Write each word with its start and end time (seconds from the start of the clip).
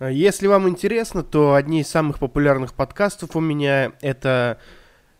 Если 0.00 0.48
вам 0.48 0.68
интересно, 0.68 1.22
то 1.22 1.54
одни 1.54 1.80
из 1.80 1.88
самых 1.88 2.18
популярных 2.18 2.74
подкастов 2.74 3.36
у 3.36 3.40
меня 3.40 3.92
это 4.00 4.58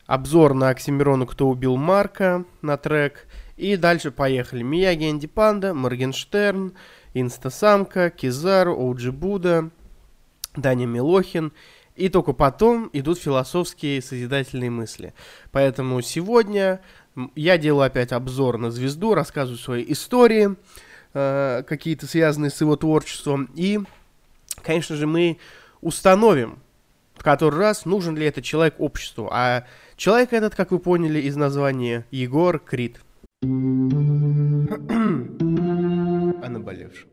обзор 0.07 0.54
на 0.54 0.71
Оксимирону 0.71 1.27
«Кто 1.27 1.49
убил 1.49 1.77
Марка» 1.77 2.45
на 2.61 2.76
трек. 2.76 3.26
И 3.57 3.76
дальше 3.76 4.10
поехали. 4.10 4.63
Мияги 4.63 5.08
Энди 5.08 5.29
Панда, 5.29 5.75
Моргенштерн, 5.75 6.75
Инстасамка, 7.15 8.11
Кизару, 8.11 8.75
Оуджи 8.75 9.12
Буда, 9.12 9.71
Даня 10.56 10.86
Милохин. 10.86 11.52
И 11.95 12.09
только 12.09 12.32
потом 12.32 12.91
идут 12.93 13.20
философские 13.20 14.02
созидательные 14.02 14.70
мысли. 14.70 15.14
Поэтому 15.52 16.02
сегодня 16.02 16.80
я 17.36 17.56
делаю 17.59 17.86
опять 17.86 18.11
обзор 18.11 18.59
на 18.59 18.72
звезду, 18.72 19.14
рассказываю 19.14 19.59
свои 19.59 19.84
истории, 19.86 20.56
э, 21.12 21.62
какие-то 21.64 22.09
связанные 22.09 22.50
с 22.50 22.61
его 22.61 22.75
творчеством. 22.75 23.48
И, 23.54 23.79
конечно 24.64 24.96
же, 24.96 25.06
мы 25.06 25.38
установим, 25.80 26.59
в 27.14 27.22
который 27.22 27.59
раз 27.59 27.84
нужен 27.84 28.16
ли 28.16 28.27
этот 28.27 28.45
человек 28.45 28.74
обществу. 28.78 29.28
А 29.30 29.64
человек 29.96 30.32
этот, 30.32 30.55
как 30.55 30.72
вы 30.72 30.78
поняли 30.78 31.20
из 31.20 31.36
названия, 31.36 32.06
Егор 32.10 32.59
Крид. 32.59 33.00
О 33.42 33.46
наболевшем. 36.48 37.08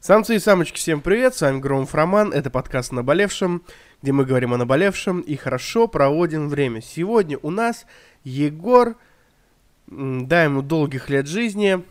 Самцы 0.00 0.36
и 0.36 0.38
самочки, 0.38 0.76
всем 0.76 1.00
привет, 1.00 1.34
с 1.34 1.40
вами 1.40 1.60
Громов 1.60 1.94
Роман, 1.94 2.30
это 2.30 2.50
подкаст 2.50 2.92
о 2.92 2.96
наболевшем, 2.96 3.62
где 4.02 4.12
мы 4.12 4.26
говорим 4.26 4.52
о 4.52 4.58
наболевшем 4.58 5.20
и 5.20 5.34
хорошо 5.34 5.88
проводим 5.88 6.50
время. 6.50 6.82
Сегодня 6.82 7.38
у 7.40 7.50
нас 7.50 7.86
Егор, 8.22 8.96
дай 9.86 10.44
ему 10.44 10.60
долгих 10.60 11.08
лет 11.08 11.26
жизни, 11.26 11.82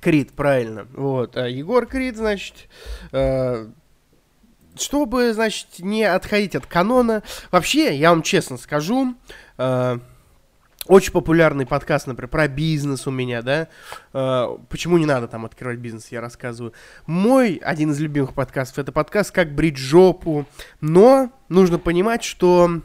Крид, 0.00 0.32
правильно, 0.32 0.86
вот, 0.94 1.36
а 1.36 1.46
Егор 1.46 1.84
Крид, 1.84 2.16
значит, 2.16 2.68
э, 3.12 3.66
чтобы, 4.76 5.32
значит, 5.32 5.66
не 5.78 6.04
отходить 6.04 6.54
от 6.54 6.66
канона, 6.66 7.22
вообще, 7.50 7.96
я 7.96 8.10
вам 8.10 8.22
честно 8.22 8.56
скажу, 8.56 9.14
э, 9.58 9.98
очень 10.86 11.12
популярный 11.12 11.64
подкаст, 11.64 12.06
например, 12.06 12.28
про 12.28 12.46
бизнес 12.46 13.06
у 13.06 13.10
меня, 13.10 13.40
да. 13.40 13.68
Э, 14.12 14.48
почему 14.68 14.98
не 14.98 15.06
надо 15.06 15.28
там 15.28 15.46
открывать 15.46 15.78
бизнес, 15.78 16.08
я 16.08 16.20
рассказываю. 16.20 16.74
Мой 17.06 17.54
один 17.56 17.92
из 17.92 18.00
любимых 18.00 18.34
подкастов 18.34 18.78
это 18.78 18.92
подкаст 18.92 19.30
«Как 19.30 19.54
брить 19.54 19.78
жопу». 19.78 20.46
Но 20.80 21.30
нужно 21.48 21.78
понимать, 21.78 22.22
что 22.22 22.82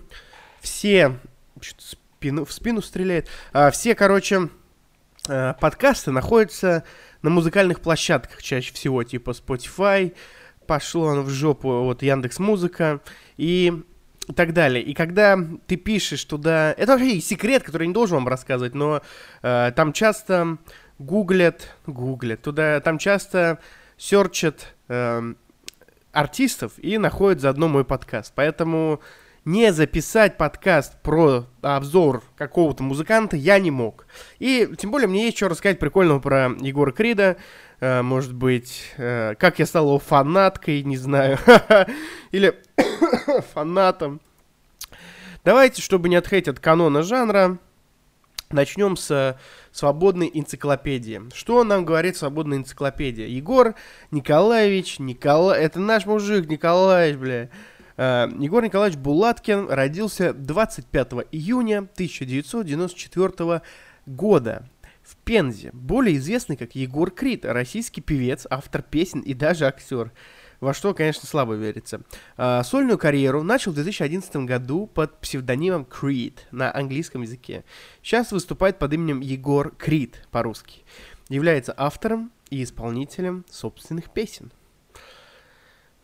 все... 0.61 1.19
Спину, 1.61 2.45
в 2.45 2.53
спину 2.53 2.81
стреляет. 2.81 3.27
Э, 3.53 3.69
все, 3.71 3.95
короче, 3.95 4.49
э, 5.27 5.53
подкасты 5.59 6.11
находятся 6.11 6.83
на 7.21 7.29
музыкальных 7.29 7.81
площадках 7.81 8.41
чаще 8.41 8.73
всего, 8.73 9.03
типа 9.03 9.31
Spotify, 9.31 10.13
пошло 10.69 11.07
оно 11.09 11.23
в 11.23 11.29
жопу, 11.29 11.67
вот 11.81 12.03
Яндекс 12.03 12.37
Музыка. 12.37 13.01
И 13.37 13.73
так 14.35 14.53
далее. 14.53 14.83
И 14.83 14.93
когда 14.93 15.39
ты 15.65 15.75
пишешь 15.75 16.23
туда... 16.23 16.73
Это 16.77 16.91
вообще 16.91 17.19
секрет, 17.19 17.63
который 17.63 17.83
я 17.83 17.87
не 17.87 17.93
должен 17.95 18.17
вам 18.17 18.27
рассказывать, 18.27 18.75
но 18.75 19.01
э, 19.41 19.71
там 19.75 19.91
часто 19.91 20.59
гуглят... 20.99 21.75
Гуглят. 21.87 22.43
Туда, 22.43 22.79
там 22.81 22.99
часто 22.99 23.57
серчат 23.97 24.75
э, 24.87 25.33
артистов 26.11 26.73
и 26.77 26.99
находят 26.99 27.41
заодно 27.41 27.67
мой 27.67 27.85
подкаст. 27.85 28.33
Поэтому 28.35 29.01
не 29.45 29.73
записать 29.73 30.37
подкаст 30.37 31.01
про 31.01 31.45
обзор 31.61 32.21
какого-то 32.37 32.83
музыканта 32.83 33.35
я 33.35 33.57
не 33.57 33.71
мог. 33.71 34.05
И 34.37 34.69
тем 34.77 34.91
более 34.91 35.07
мне 35.07 35.25
есть 35.25 35.37
что 35.37 35.49
рассказать 35.49 35.79
прикольного 35.79 36.19
про 36.19 36.51
Егора 36.59 36.91
Крида. 36.91 37.37
Э, 37.79 38.01
может 38.01 38.33
быть, 38.33 38.91
э, 38.97 39.35
как 39.35 39.59
я 39.59 39.65
стал 39.65 39.85
его 39.85 39.99
фанаткой, 39.99 40.83
не 40.83 40.97
знаю. 40.97 41.37
Или 42.31 42.59
фанатом. 43.53 44.21
Давайте, 45.45 45.81
чтобы 45.81 46.09
не 46.09 46.17
отходить 46.17 46.49
от 46.49 46.59
канона 46.59 47.03
жанра, 47.03 47.57
начнем 48.49 48.97
с 48.97 49.37
свободной 49.71 50.29
энциклопедии. 50.33 51.21
Что 51.33 51.63
нам 51.63 51.85
говорит 51.85 52.17
свободная 52.17 52.57
энциклопедия? 52.57 53.27
Егор 53.27 53.75
Николаевич, 54.11 54.99
Николай... 54.99 55.61
Это 55.61 55.79
наш 55.79 56.05
мужик, 56.05 56.49
Николаевич, 56.49 57.17
бля. 57.17 57.49
Егор 57.97 58.63
Николаевич 58.63 58.97
Булаткин 58.97 59.69
родился 59.69 60.33
25 60.33 61.11
июня 61.31 61.79
1994 61.79 63.61
года 64.05 64.69
в 65.09 65.15
Пензе, 65.17 65.71
более 65.73 66.17
известный 66.17 66.55
как 66.55 66.75
Егор 66.75 67.09
Крид, 67.09 67.45
российский 67.45 68.01
певец, 68.01 68.45
автор 68.49 68.83
песен 68.83 69.21
и 69.21 69.33
даже 69.33 69.65
актер 69.65 70.11
во 70.59 70.73
что, 70.73 70.93
конечно, 70.93 71.27
слабо 71.27 71.53
верится. 71.53 72.01
А, 72.37 72.63
сольную 72.63 72.97
карьеру 72.97 73.43
начал 73.43 73.71
в 73.71 73.75
2011 73.75 74.35
году 74.45 74.87
под 74.87 75.19
псевдонимом 75.19 75.87
Creed 75.89 76.39
на 76.51 76.75
английском 76.75 77.21
языке. 77.21 77.63
Сейчас 78.03 78.31
выступает 78.31 78.77
под 78.77 78.93
именем 78.93 79.21
Егор 79.21 79.73
Крид 79.75 80.27
по-русски. 80.31 80.83
Является 81.29 81.73
автором 81.77 82.31
и 82.49 82.61
исполнителем 82.63 83.45
собственных 83.49 84.11
песен. 84.11 84.51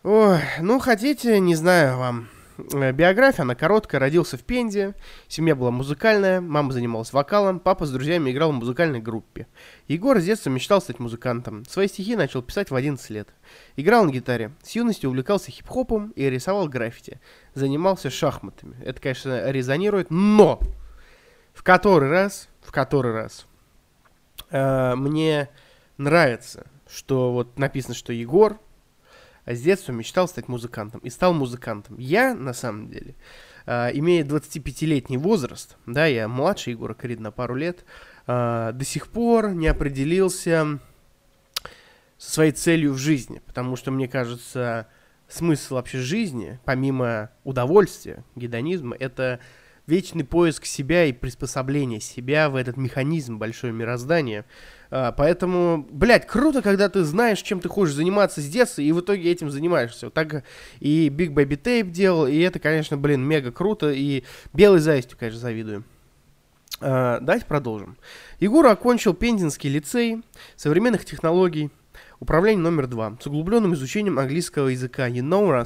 Ой, 0.02 0.40
ну 0.60 0.78
хотите, 0.78 1.38
не 1.40 1.54
знаю 1.54 1.98
вам, 1.98 2.28
биография, 2.58 3.42
она 3.42 3.54
короткая, 3.54 4.00
родился 4.00 4.36
в 4.36 4.42
Пензе, 4.42 4.94
семья 5.28 5.54
была 5.54 5.70
музыкальная, 5.70 6.40
мама 6.40 6.72
занималась 6.72 7.12
вокалом, 7.12 7.60
папа 7.60 7.86
с 7.86 7.90
друзьями 7.90 8.30
играл 8.30 8.52
в 8.52 8.54
музыкальной 8.54 9.00
группе. 9.00 9.46
Егор 9.88 10.18
с 10.18 10.24
детства 10.24 10.50
мечтал 10.50 10.80
стать 10.80 10.98
музыкантом. 10.98 11.64
Свои 11.66 11.88
стихи 11.88 12.16
начал 12.16 12.42
писать 12.42 12.70
в 12.70 12.74
11 12.74 13.10
лет. 13.10 13.28
Играл 13.76 14.04
на 14.04 14.10
гитаре, 14.10 14.52
с 14.62 14.70
юности 14.72 15.06
увлекался 15.06 15.50
хип-хопом 15.50 16.10
и 16.16 16.28
рисовал 16.28 16.68
граффити. 16.68 17.20
Занимался 17.54 18.10
шахматами. 18.10 18.76
Это, 18.84 19.00
конечно, 19.00 19.50
резонирует, 19.50 20.10
но 20.10 20.60
в 21.52 21.62
который 21.62 22.10
раз, 22.10 22.48
в 22.60 22.72
который 22.72 23.12
раз 23.12 23.46
э, 24.50 24.94
мне 24.94 25.48
нравится, 25.96 26.66
что 26.88 27.32
вот 27.32 27.58
написано, 27.58 27.94
что 27.94 28.12
Егор 28.12 28.58
а 29.46 29.54
с 29.54 29.60
детства 29.62 29.92
мечтал 29.92 30.28
стать 30.28 30.48
музыкантом 30.48 31.00
и 31.00 31.08
стал 31.08 31.32
музыкантом. 31.32 31.96
Я, 31.98 32.34
на 32.34 32.52
самом 32.52 32.90
деле, 32.90 33.14
э, 33.64 33.90
имея 33.94 34.24
25-летний 34.24 35.16
возраст, 35.16 35.76
да, 35.86 36.06
я 36.06 36.28
младше 36.28 36.70
Егора 36.70 36.94
Крид 36.94 37.20
на 37.20 37.30
пару 37.30 37.54
лет, 37.54 37.84
э, 38.26 38.72
до 38.74 38.84
сих 38.84 39.06
пор 39.08 39.50
не 39.50 39.68
определился 39.68 40.80
со 42.18 42.30
своей 42.30 42.52
целью 42.52 42.92
в 42.92 42.98
жизни, 42.98 43.40
потому 43.46 43.76
что, 43.76 43.92
мне 43.92 44.08
кажется, 44.08 44.88
смысл 45.28 45.76
вообще 45.76 45.98
жизни, 45.98 46.58
помимо 46.64 47.30
удовольствия, 47.44 48.24
гедонизма, 48.34 48.96
это 48.98 49.38
вечный 49.86 50.24
поиск 50.24 50.64
себя 50.64 51.04
и 51.04 51.12
приспособление 51.12 52.00
себя 52.00 52.50
в 52.50 52.56
этот 52.56 52.76
механизм 52.76 53.38
большое 53.38 53.72
мироздания. 53.72 54.44
А, 54.90 55.12
поэтому, 55.12 55.86
блядь, 55.90 56.26
круто, 56.26 56.62
когда 56.62 56.88
ты 56.88 57.04
знаешь, 57.04 57.40
чем 57.42 57.60
ты 57.60 57.68
хочешь 57.68 57.94
заниматься 57.94 58.40
с 58.40 58.48
детства, 58.48 58.82
и 58.82 58.92
в 58.92 59.00
итоге 59.00 59.30
этим 59.30 59.50
занимаешься. 59.50 60.06
Вот 60.06 60.14
так 60.14 60.44
и 60.80 61.08
Big 61.08 61.32
Baby 61.32 61.60
Tape 61.60 61.90
делал, 61.90 62.26
и 62.26 62.38
это, 62.38 62.58
конечно, 62.58 62.96
блин, 62.96 63.22
мега 63.22 63.52
круто, 63.52 63.90
и 63.92 64.24
белой 64.52 64.80
завистью, 64.80 65.18
конечно, 65.18 65.40
завидую. 65.40 65.84
А, 66.80 67.20
давайте 67.20 67.46
продолжим. 67.46 67.96
Егор 68.40 68.66
окончил 68.66 69.14
Пензенский 69.14 69.70
лицей 69.70 70.22
современных 70.56 71.04
технологий, 71.04 71.70
управление 72.20 72.62
номер 72.62 72.86
два, 72.86 73.16
с 73.20 73.26
углубленным 73.26 73.74
изучением 73.74 74.18
английского 74.18 74.68
языка. 74.68 75.08
You 75.08 75.22
know. 75.22 75.52
А, 75.52 75.64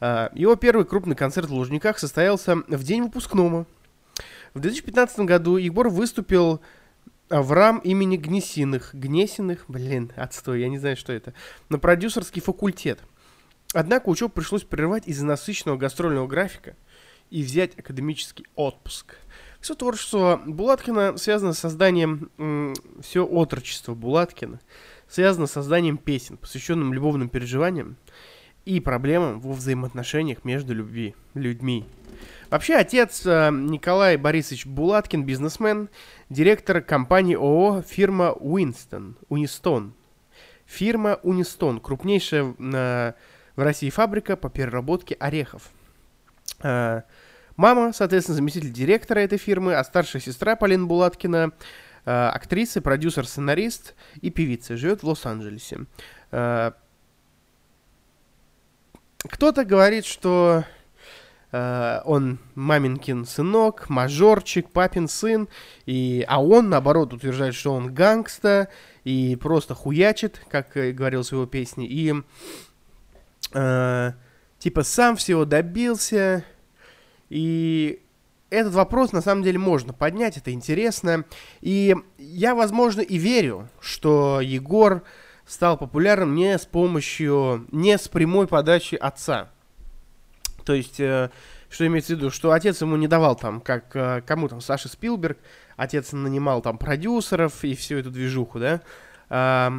его 0.00 0.56
первый 0.56 0.84
крупный 0.84 1.16
концерт 1.16 1.48
в 1.48 1.54
Лужниках 1.54 1.98
состоялся 1.98 2.56
в 2.56 2.82
день 2.84 3.02
выпускного. 3.02 3.66
В 4.54 4.60
2015 4.60 5.20
году 5.20 5.56
Егор 5.56 5.88
выступил 5.88 6.60
Авраам 7.28 7.78
имени 7.78 8.16
Гнесиных. 8.16 8.94
Гнесиных? 8.94 9.64
Блин, 9.68 10.12
отстой, 10.16 10.60
я 10.60 10.68
не 10.68 10.78
знаю, 10.78 10.96
что 10.96 11.12
это. 11.12 11.34
На 11.68 11.78
продюсерский 11.78 12.40
факультет. 12.40 13.00
Однако 13.74 14.08
учебу 14.08 14.32
пришлось 14.32 14.62
прервать 14.62 15.08
из-за 15.08 15.26
насыщенного 15.26 15.76
гастрольного 15.76 16.26
графика 16.28 16.76
и 17.30 17.42
взять 17.42 17.76
академический 17.78 18.46
отпуск. 18.54 19.16
Все 19.60 19.74
творчество 19.74 20.40
Булаткина 20.46 21.16
связано 21.16 21.52
с 21.52 21.58
созданием... 21.58 22.30
все 23.02 23.26
отрочество 23.26 23.94
Булаткина 23.94 24.60
связано 25.08 25.46
с 25.46 25.52
созданием 25.52 25.98
песен, 25.98 26.36
посвященным 26.36 26.92
любовным 26.94 27.28
переживаниям 27.28 27.96
и 28.66 28.80
проблемам 28.80 29.40
во 29.40 29.54
взаимоотношениях 29.54 30.44
между 30.44 30.74
любви, 30.74 31.14
людьми. 31.34 31.86
Вообще, 32.50 32.74
отец 32.74 33.24
э, 33.24 33.50
Николай 33.50 34.16
Борисович 34.16 34.66
Булаткин, 34.66 35.24
бизнесмен, 35.24 35.88
директор 36.28 36.80
компании 36.80 37.36
ООО 37.36 37.82
фирма 37.82 38.32
Уинстон, 38.32 39.16
Унистон. 39.28 39.94
Фирма 40.66 41.20
Унистон, 41.22 41.80
крупнейшая 41.80 42.42
в 42.58 43.14
России 43.62 43.88
фабрика 43.88 44.36
по 44.36 44.50
переработке 44.50 45.14
орехов. 45.14 45.70
Э, 46.62 47.02
мама, 47.56 47.92
соответственно, 47.92 48.36
заместитель 48.36 48.72
директора 48.72 49.20
этой 49.20 49.38
фирмы, 49.38 49.74
а 49.74 49.84
старшая 49.84 50.20
сестра 50.20 50.56
Полина 50.56 50.86
Булаткина, 50.86 51.52
э, 52.04 52.10
актриса, 52.10 52.80
продюсер, 52.80 53.26
сценарист 53.26 53.94
и 54.20 54.30
певица, 54.30 54.76
живет 54.76 55.02
в 55.02 55.08
Лос-Анджелесе. 55.08 55.86
Кто-то 59.30 59.64
говорит, 59.64 60.04
что 60.04 60.64
э, 61.52 62.00
он 62.04 62.38
маминкин 62.54 63.24
сынок, 63.24 63.88
мажорчик, 63.88 64.70
папин 64.70 65.08
сын, 65.08 65.48
и, 65.84 66.24
а 66.28 66.42
он, 66.42 66.68
наоборот, 66.68 67.12
утверждает, 67.12 67.54
что 67.54 67.72
он 67.72 67.92
гангста 67.92 68.68
и 69.04 69.36
просто 69.36 69.74
хуячит, 69.74 70.40
как 70.48 70.76
и 70.76 70.92
говорилось 70.92 71.30
в 71.30 71.32
его 71.32 71.46
песне, 71.46 71.86
и 71.86 72.14
э, 73.52 74.12
типа 74.58 74.82
сам 74.82 75.16
всего 75.16 75.44
добился, 75.44 76.44
и 77.28 78.00
этот 78.50 78.74
вопрос 78.74 79.12
на 79.12 79.22
самом 79.22 79.42
деле 79.42 79.58
можно 79.58 79.92
поднять, 79.92 80.36
это 80.36 80.52
интересно. 80.52 81.24
И 81.60 81.96
я, 82.18 82.54
возможно, 82.54 83.00
и 83.00 83.16
верю, 83.16 83.68
что 83.80 84.40
Егор 84.40 85.02
стал 85.46 85.76
популярным 85.76 86.34
не 86.34 86.58
с 86.58 86.66
помощью, 86.66 87.66
не 87.72 87.96
с 87.96 88.08
прямой 88.08 88.46
подачи 88.46 88.94
отца. 88.94 89.50
То 90.64 90.74
есть, 90.74 91.00
э, 91.00 91.30
что 91.70 91.86
имеется 91.86 92.14
в 92.14 92.16
виду, 92.16 92.30
что 92.30 92.52
отец 92.52 92.80
ему 92.80 92.96
не 92.96 93.08
давал 93.08 93.36
там, 93.36 93.60
как 93.60 93.94
э, 93.94 94.22
кому 94.26 94.48
там, 94.48 94.60
Саша 94.60 94.88
Спилберг, 94.88 95.38
отец 95.76 96.12
нанимал 96.12 96.62
там 96.62 96.78
продюсеров 96.78 97.64
и 97.64 97.74
всю 97.74 97.98
эту 97.98 98.10
движуху, 98.10 98.58
да. 98.58 98.82
Э, 99.30 99.70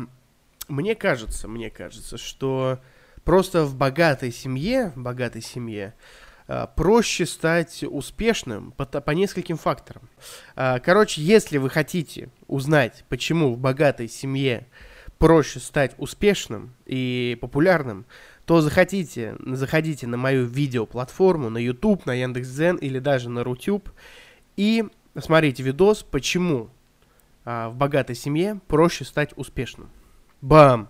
мне 0.67 0.95
кажется, 0.95 1.47
мне 1.47 1.69
кажется, 1.69 2.17
что 2.17 2.79
просто 3.23 3.63
в 3.65 3.75
богатой 3.75 4.31
семье, 4.31 4.91
в 4.95 5.01
богатой 5.01 5.41
семье, 5.41 5.93
Э, 6.47 6.67
проще 6.75 7.25
стать 7.25 7.83
успешным 7.83 8.71
по, 8.71 8.85
по 8.85 9.11
нескольким 9.11 9.57
факторам. 9.57 10.09
Э, 10.55 10.79
короче, 10.79 11.21
если 11.21 11.57
вы 11.57 11.69
хотите 11.69 12.29
узнать, 12.47 13.03
почему 13.09 13.53
в 13.53 13.57
богатой 13.57 14.07
семье 14.07 14.67
проще 15.17 15.59
стать 15.59 15.95
успешным 15.97 16.73
и 16.85 17.37
популярным, 17.41 18.05
то 18.45 18.61
заходите, 18.61 19.35
заходите 19.45 20.07
на 20.07 20.17
мою 20.17 20.45
видеоплатформу, 20.45 21.49
на 21.49 21.57
YouTube, 21.57 22.05
на 22.05 22.13
Яндекс.Дзен 22.13 22.77
или 22.77 22.99
даже 22.99 23.29
на 23.29 23.43
Рутюб 23.43 23.89
и 24.55 24.85
смотрите 25.17 25.63
видос, 25.63 26.03
почему 26.03 26.69
а, 27.45 27.69
в 27.69 27.75
богатой 27.75 28.15
семье 28.15 28.59
проще 28.67 29.05
стать 29.05 29.31
успешным. 29.35 29.89
Бам! 30.41 30.89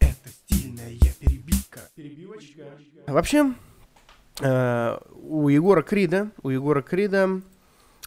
Это 0.00 0.28
стильная 0.28 0.96
перебивка. 1.20 1.80
Перебивочка. 1.94 2.64
Вообще, 3.06 3.54
Э, 4.40 4.98
у 5.14 5.48
Егора 5.48 5.82
Крида, 5.82 6.30
у 6.42 6.48
Егора 6.48 6.82
Крида 6.82 7.42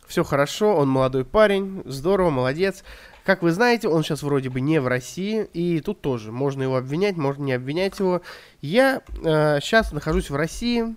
все 0.07 0.23
хорошо, 0.23 0.75
он 0.75 0.89
молодой 0.89 1.23
парень, 1.23 1.81
здорово, 1.85 2.29
молодец. 2.29 2.83
Как 3.25 3.41
вы 3.41 3.51
знаете, 3.51 3.87
он 3.87 4.03
сейчас 4.03 4.21
вроде 4.21 4.51
бы 4.51 4.61
не 4.61 4.79
в 4.79 4.87
России, 4.87 5.45
и 5.51 5.79
тут 5.79 5.99
тоже 5.99 6.31
можно 6.31 6.61
его 6.61 6.77
обвинять, 6.77 7.17
можно 7.17 7.43
не 7.43 7.53
обвинять 7.53 7.97
его. 7.97 8.21
Я 8.61 9.01
э, 9.23 9.59
сейчас 9.61 9.91
нахожусь 9.91 10.29
в 10.29 10.35
России, 10.35 10.95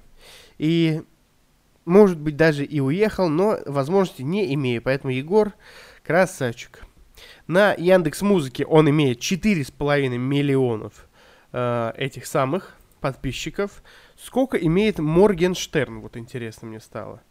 и, 0.59 1.01
может 1.87 2.19
быть, 2.19 2.37
даже 2.37 2.67
и 2.67 2.81
уехал, 2.81 3.31
но 3.31 3.59
возможности 3.65 4.21
не 4.21 4.53
имею, 4.53 4.83
поэтому 4.83 5.11
Егор 5.11 5.55
красавчик. 6.05 6.83
На 7.47 7.73
Яндекс 7.73 8.21
Музыке 8.21 8.67
он 8.67 8.91
имеет 8.91 9.21
4,5 9.21 10.09
миллионов 10.19 11.09
э, 11.53 11.93
этих 11.97 12.27
самых 12.27 12.75
подписчиков. 13.01 13.83
Сколько 14.21 14.59
имеет 14.59 14.99
Моргенштерн? 14.99 16.01
Вот 16.01 16.19
интересно 16.19 16.69
мне 16.69 16.81
стало. 16.81 17.23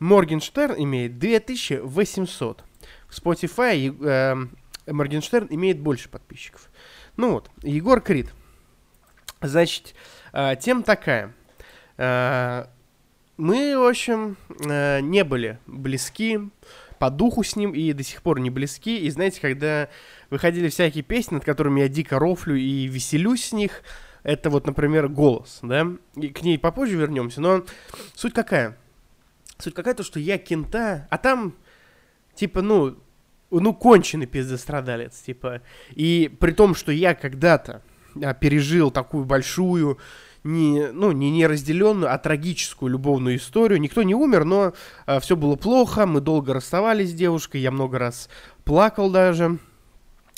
Моргенштерн 0.00 0.74
имеет 0.82 1.20
2800. 1.20 2.64
Spotify 3.12 3.94
э, 4.04 4.92
Моргенштерн 4.92 5.48
имеет 5.50 5.78
больше 5.78 6.08
подписчиков. 6.08 6.70
Ну 7.16 7.32
вот, 7.32 7.50
Егор 7.62 8.00
Крид. 8.00 8.32
Значит, 9.40 9.94
э, 10.32 10.56
тем 10.60 10.82
такая. 10.82 11.34
Э, 11.98 12.66
мы, 13.36 13.78
в 13.78 13.86
общем, 13.86 14.36
э, 14.64 15.00
не 15.00 15.24
были 15.24 15.58
близки 15.66 16.38
по 16.98 17.10
духу 17.10 17.42
с 17.42 17.56
ним 17.56 17.72
и 17.72 17.92
до 17.92 18.02
сих 18.02 18.22
пор 18.22 18.40
не 18.40 18.50
близки. 18.50 18.98
И 18.98 19.10
знаете, 19.10 19.40
когда 19.40 19.88
выходили 20.30 20.68
всякие 20.68 21.02
песни, 21.02 21.34
над 21.34 21.44
которыми 21.44 21.80
я 21.80 21.88
дико 21.88 22.18
рофлю 22.18 22.54
и 22.54 22.86
веселюсь 22.86 23.46
с 23.46 23.52
них, 23.52 23.82
это 24.22 24.50
вот, 24.50 24.66
например, 24.66 25.08
голос, 25.08 25.58
да, 25.62 25.88
и 26.14 26.28
к 26.28 26.42
ней 26.42 26.58
попозже 26.58 26.96
вернемся, 26.96 27.40
но 27.40 27.64
суть 28.14 28.34
какая? 28.34 28.78
Суть 29.58 29.74
какая 29.74 29.94
то, 29.94 30.04
что 30.04 30.20
я 30.20 30.38
кента, 30.38 31.08
а 31.10 31.18
там, 31.18 31.54
типа, 32.34 32.62
ну, 32.62 32.96
ну, 33.50 33.74
конченый 33.74 34.26
пиздострадалец, 34.26 35.20
типа, 35.20 35.60
и 35.90 36.30
при 36.40 36.52
том, 36.52 36.74
что 36.74 36.92
я 36.92 37.14
когда-то 37.14 37.82
а, 38.22 38.34
пережил 38.34 38.90
такую 38.90 39.24
большую, 39.24 39.98
не, 40.44 40.90
ну, 40.90 41.12
не 41.12 41.30
неразделенную, 41.30 42.12
а 42.12 42.18
трагическую 42.18 42.90
любовную 42.90 43.36
историю. 43.36 43.80
Никто 43.80 44.02
не 44.02 44.14
умер, 44.14 44.44
но 44.44 44.72
а, 45.06 45.20
все 45.20 45.36
было 45.36 45.56
плохо, 45.56 46.06
мы 46.06 46.20
долго 46.20 46.54
расставались 46.54 47.10
с 47.10 47.14
девушкой, 47.14 47.60
я 47.60 47.70
много 47.70 47.98
раз 47.98 48.28
плакал 48.64 49.10
даже. 49.10 49.58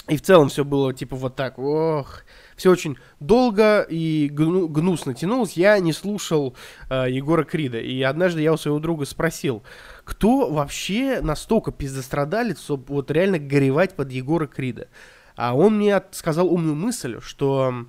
И 0.08 0.19
в 0.19 0.23
целом 0.23 0.50
все 0.50 0.67
было 0.67 0.93
типа 0.93 1.17
вот 1.17 1.35
так, 1.35 1.58
ох, 1.58 2.25
все 2.56 2.70
очень 2.70 2.99
долго 3.20 3.81
и 3.81 4.29
гну, 4.31 4.69
гнусно 4.69 5.14
тянулось. 5.14 5.55
Я 5.55 5.79
не 5.79 5.94
слушал 5.94 6.55
э, 6.91 7.06
Егора 7.08 7.44
Крида. 7.44 7.79
И 7.79 8.02
однажды 8.02 8.43
я 8.43 8.52
у 8.52 8.58
своего 8.58 8.81
друга 8.81 9.06
спросил, 9.06 9.62
кто 10.05 10.51
вообще 10.51 11.21
настолько 11.21 11.73
пиздострадалец, 11.73 12.61
чтобы 12.62 12.85
вот 12.95 13.11
реально 13.11 13.39
горевать 13.39 13.97
под 13.97 14.12
Егора 14.12 14.47
Крида. 14.47 14.89
А 15.37 15.56
он 15.56 15.79
мне 15.79 16.01
сказал 16.12 16.53
умную 16.53 16.77
мысль, 16.77 17.21
что 17.21 17.87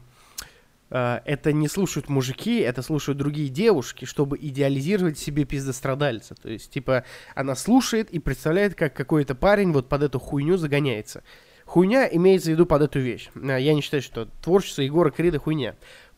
э, 0.89 1.19
это 1.25 1.53
не 1.53 1.67
слушают 1.67 2.09
мужики, 2.09 2.59
это 2.59 2.81
слушают 2.81 3.17
другие 3.17 3.49
девушки, 3.49 4.05
чтобы 4.05 4.37
идеализировать 4.37 5.19
себе 5.19 5.45
пиздострадальца. 5.45 6.35
То 6.35 6.49
есть, 6.49 6.71
типа, 6.71 7.03
она 7.35 7.55
слушает 7.55 8.09
и 8.09 8.19
представляет, 8.19 8.75
как 8.75 8.95
какой-то 8.95 9.35
парень 9.35 9.73
вот 9.73 9.89
под 9.89 10.03
эту 10.03 10.19
хуйню 10.19 10.57
загоняется. 10.57 11.23
Хуйня 11.65 12.07
имеется 12.07 12.49
в 12.49 12.53
виду 12.53 12.65
под 12.65 12.83
эту 12.83 12.99
вещь. 12.99 13.29
Э, 13.35 13.57
я 13.59 13.73
не 13.75 13.81
считаю, 13.81 14.01
что 14.01 14.25
творчество 14.41 14.81
Егора 14.81 15.11
Крида 15.11 15.37
хуйня. 15.37 15.75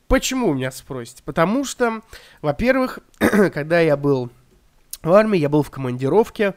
Почему, 0.07 0.51
у 0.51 0.53
меня 0.53 0.71
спросите? 0.71 1.21
Потому 1.25 1.65
что, 1.65 2.01
во-первых, 2.41 2.99
когда 3.19 3.81
я 3.81 3.97
был 3.97 4.31
в 5.01 5.11
армии, 5.11 5.39
я 5.39 5.49
был 5.49 5.63
в 5.63 5.71
командировке 5.71 6.55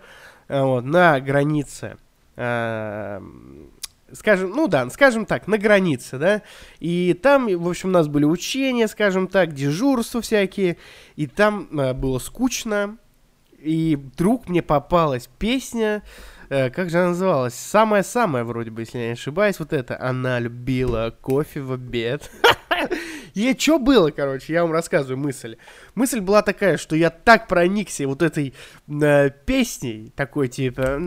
э, 0.49 0.63
вот, 0.63 0.85
на 0.85 1.21
границе, 1.21 1.97
э, 2.37 3.21
скажем, 4.13 4.51
ну 4.51 4.69
да, 4.69 4.89
скажем 4.91 5.27
так, 5.27 5.47
на 5.47 5.59
границе, 5.59 6.19
да, 6.19 6.43
и 6.79 7.15
там, 7.15 7.47
в 7.47 7.69
общем, 7.69 7.91
у 7.91 7.93
нас 7.93 8.09
были 8.09 8.25
учения, 8.25 8.89
скажем 8.89 9.29
так, 9.29 9.53
дежурства 9.53 10.21
всякие, 10.21 10.77
и 11.17 11.27
там 11.27 11.69
э, 11.79 11.93
было 11.93 12.19
скучно, 12.19 12.97
и 13.59 13.97
вдруг 13.97 14.49
мне 14.49 14.63
попалась 14.63 15.29
песня, 15.39 16.03
как 16.49 16.91
же 16.91 16.99
она 16.99 17.09
называлась? 17.11 17.55
Самая-самая, 17.55 18.43
вроде 18.43 18.73
бы, 18.73 18.82
если 18.82 18.99
я 18.99 19.06
не 19.09 19.13
ошибаюсь, 19.13 19.61
вот 19.61 19.73
это. 19.73 20.01
Она 20.01 20.41
любила 20.41 21.15
кофе 21.20 21.61
в 21.61 21.70
обед. 21.70 22.29
И 23.34 23.56
что 23.58 23.79
было, 23.79 24.10
короче, 24.10 24.53
я 24.53 24.63
вам 24.63 24.72
рассказываю 24.72 25.19
мысль. 25.19 25.56
Мысль 25.94 26.20
была 26.20 26.43
такая, 26.43 26.77
что 26.77 26.96
я 26.96 27.10
так 27.10 27.49
проникся 27.49 28.06
вот 28.06 28.22
этой 28.22 28.55
э, 28.89 29.31
песней, 29.46 30.13
такой 30.17 30.49
типа... 30.49 30.99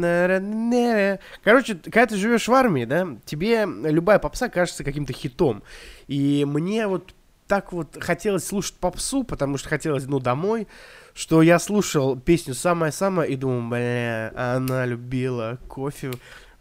Короче, 1.44 1.76
когда 1.76 2.06
ты 2.08 2.16
живешь 2.16 2.48
в 2.48 2.54
армии, 2.54 2.86
да, 2.86 3.08
тебе 3.26 3.66
любая 3.66 4.20
попса 4.20 4.50
кажется 4.50 4.84
каким-то 4.84 5.14
хитом. 5.14 5.64
И 6.08 6.46
мне 6.48 6.88
вот 6.88 7.14
так 7.48 7.74
вот 7.74 7.98
хотелось 8.02 8.48
слушать 8.48 8.76
попсу, 8.76 9.24
потому 9.24 9.58
что 9.58 9.70
хотелось, 9.70 10.06
ну, 10.06 10.20
домой 10.20 10.68
что 11.14 11.42
я 11.42 11.60
слушал 11.60 12.20
песню 12.20 12.54
«Самая-самая» 12.54 13.28
и 13.28 13.36
думал, 13.36 13.70
бля, 13.70 14.34
она 14.36 14.86
любила 14.86 15.60
кофе. 15.68 16.12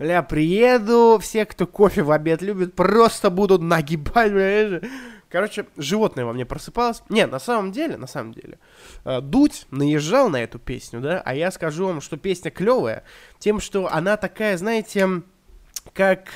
Бля, 0.03 0.21
приеду, 0.25 1.21
все, 1.23 1.47
кто 1.47 1.65
кофе 1.65 2.03
в 2.03 2.11
обед 2.11 2.43
любит, 2.43 2.75
просто 2.75 3.31
будут 3.31 3.63
нагибать, 3.63 4.33
бля. 4.33 4.81
Короче, 5.29 5.67
животное 5.77 6.25
во 6.25 6.33
мне 6.33 6.45
просыпалось. 6.45 7.05
Не, 7.09 7.25
на 7.25 7.39
самом 7.39 7.71
деле, 7.71 7.97
на 7.97 8.09
самом 8.09 8.35
деле, 8.35 8.59
э, 9.05 9.21
Дудь 9.21 9.69
наезжал 9.71 10.29
на 10.29 10.43
эту 10.43 10.59
песню, 10.59 11.01
да, 11.01 11.23
а 11.25 11.37
я 11.37 11.53
скажу 11.53 11.87
вам, 11.87 12.01
что 12.01 12.17
песня 12.17 12.51
клевая, 12.51 13.05
тем, 13.39 13.61
что 13.61 13.87
она 13.93 14.17
такая, 14.17 14.57
знаете, 14.57 15.23
как 15.95 16.27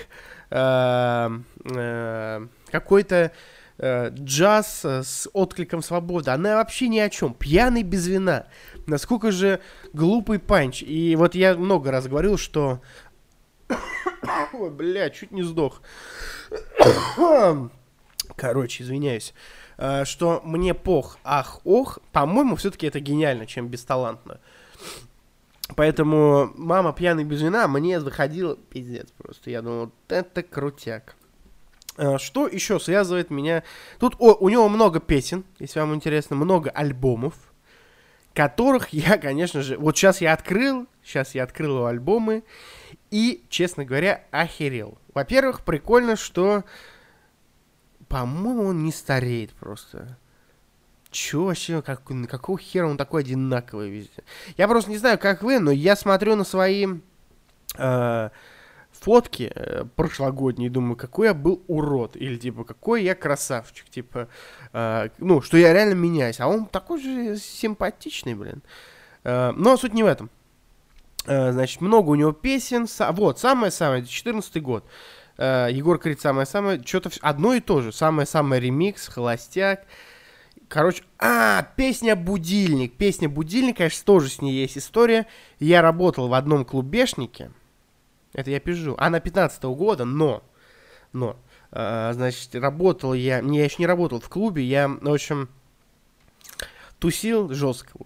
э, 0.50 1.30
э, 1.75 2.46
какой-то 2.70 3.32
э, 3.78 4.11
джаз 4.11 4.85
с 4.85 5.28
откликом 5.32 5.82
свободы. 5.82 6.30
Она 6.30 6.54
вообще 6.54 6.87
ни 6.87 7.00
о 7.00 7.11
чем. 7.11 7.35
Пьяный 7.35 7.82
без 7.82 8.06
вина. 8.06 8.46
Насколько 8.87 9.32
же 9.32 9.58
глупый 9.92 10.38
панч. 10.38 10.82
И 10.85 11.16
вот 11.16 11.35
я 11.35 11.56
много 11.56 11.90
раз 11.90 12.06
говорил, 12.06 12.38
что... 12.38 12.80
Ой, 14.52 14.70
бля, 14.70 15.11
чуть 15.11 15.32
не 15.32 15.42
сдох. 15.42 15.82
Короче, 18.37 18.82
извиняюсь. 18.82 19.35
Э, 19.78 20.04
что 20.04 20.40
мне 20.44 20.75
пох, 20.75 21.18
ах, 21.25 21.61
ох. 21.64 21.99
По-моему, 22.12 22.56
все-таки 22.56 22.87
это 22.87 23.00
гениально, 23.00 23.46
чем 23.46 23.68
бесталантно. 23.68 24.40
Поэтому 25.75 26.52
мама 26.56 26.92
пьяный 26.92 27.25
без 27.25 27.42
вина 27.42 27.66
мне 27.66 28.00
заходила 28.00 28.56
пиздец 28.56 29.08
просто. 29.18 29.50
Я 29.50 29.62
думал, 29.62 29.90
это 30.08 30.42
крутяк. 30.42 31.16
Э, 31.96 32.18
что 32.18 32.46
еще 32.46 32.78
связывает 32.78 33.30
меня? 33.30 33.64
Тут 33.99 34.16
о, 34.18 34.35
у 34.35 34.49
него 34.49 34.68
много 34.68 35.00
песен, 35.00 35.44
если 35.58 35.80
вам 35.80 35.94
интересно, 35.94 36.37
много 36.37 36.70
альбомов, 36.70 37.35
которых 38.37 38.90
я, 38.90 39.16
конечно 39.16 39.62
же, 39.62 39.78
вот 39.78 39.97
сейчас 39.97 40.21
я 40.21 40.35
открыл, 40.35 40.87
сейчас 41.02 41.35
я 41.35 41.43
открыл 41.43 41.76
его 41.76 41.87
альбомы, 41.87 42.45
и, 43.11 43.43
честно 43.49 43.85
говоря, 43.85 44.25
охерел. 44.31 44.99
Во-первых, 45.14 45.62
прикольно, 45.62 46.16
что, 46.16 46.64
по-моему, 48.09 48.66
он 48.66 48.85
не 48.85 48.93
стареет 48.93 49.52
просто. 49.55 50.19
Чё 51.11 51.45
вообще, 51.45 51.81
как, 51.81 52.02
какого 52.28 52.59
хера 52.59 52.87
он 52.87 52.99
такой 52.99 53.23
одинаковый 53.23 53.90
везде? 53.90 54.23
Я 54.59 54.69
просто 54.69 54.90
не 54.90 54.99
знаю, 54.99 55.19
как 55.19 55.43
вы, 55.43 55.59
но 55.59 55.71
я 55.71 55.97
смотрю 55.97 56.37
на 56.37 56.45
свои 56.45 56.87
э, 57.78 58.31
фотки 59.00 59.53
э, 59.55 59.85
прошлогодние, 59.97 60.71
думаю, 60.71 60.97
какой 60.97 61.29
я 61.29 61.35
был 61.35 61.62
урод, 61.67 62.17
или 62.17 62.37
типа, 62.37 62.65
какой 62.65 63.05
я 63.05 63.15
красавчик, 63.15 63.88
типа, 63.88 64.29
э, 64.73 65.09
ну, 65.19 65.41
что 65.43 65.57
я 65.57 65.73
реально 65.73 65.95
меняюсь, 65.95 66.41
а 66.41 66.49
он 66.49 66.67
такой 66.67 67.00
же 67.00 67.37
симпатичный, 67.37 68.35
блин. 68.35 68.62
Э, 69.25 69.53
но 69.57 69.76
суть 69.76 69.95
не 69.95 70.03
в 70.03 70.07
этом. 70.07 70.31
Э, 71.26 71.53
значит, 71.53 71.81
много 71.81 72.11
у 72.11 72.15
него 72.15 72.33
песен, 72.33 72.85
са- 72.85 73.12
вот, 73.12 73.38
самое-самое, 73.38 74.05
14 74.05 74.62
год. 74.62 74.85
Э, 75.38 75.69
Егор 75.71 75.99
Крид 75.99 76.21
самое-самое, 76.21 76.83
что-то 76.85 77.11
одно 77.21 77.55
и 77.55 77.61
то 77.61 77.83
же, 77.83 77.93
самое-самое 77.93 78.61
ремикс, 78.61 79.09
холостяк, 79.09 79.85
Короче, 80.69 81.05
а, 81.19 81.62
песня 81.76 82.17
«Будильник». 82.17 82.97
Песня 82.97 83.29
«Будильник», 83.29 83.76
конечно, 83.76 84.05
тоже 84.05 84.29
с 84.29 84.43
ней 84.43 84.53
есть 84.53 84.76
история. 84.76 85.26
Я 85.61 85.81
работал 85.81 86.29
в 86.29 86.35
одном 86.35 86.65
клубешнике, 86.65 87.53
это 88.37 88.50
я 88.50 88.61
пишу. 88.61 88.95
Она 88.99 89.19
15 89.19 89.64
-го 89.64 89.75
года, 89.75 90.05
но, 90.05 90.43
но, 91.14 91.37
э, 91.73 92.11
значит, 92.12 92.55
работал 92.55 93.14
я, 93.14 93.40
не, 93.40 93.59
я 93.59 93.64
еще 93.64 93.76
не 93.78 93.87
работал 93.87 94.21
в 94.21 94.28
клубе, 94.28 94.62
я, 94.62 94.88
в 94.88 95.09
общем, 95.09 95.49
тусил 96.99 97.52
жестко, 97.55 97.99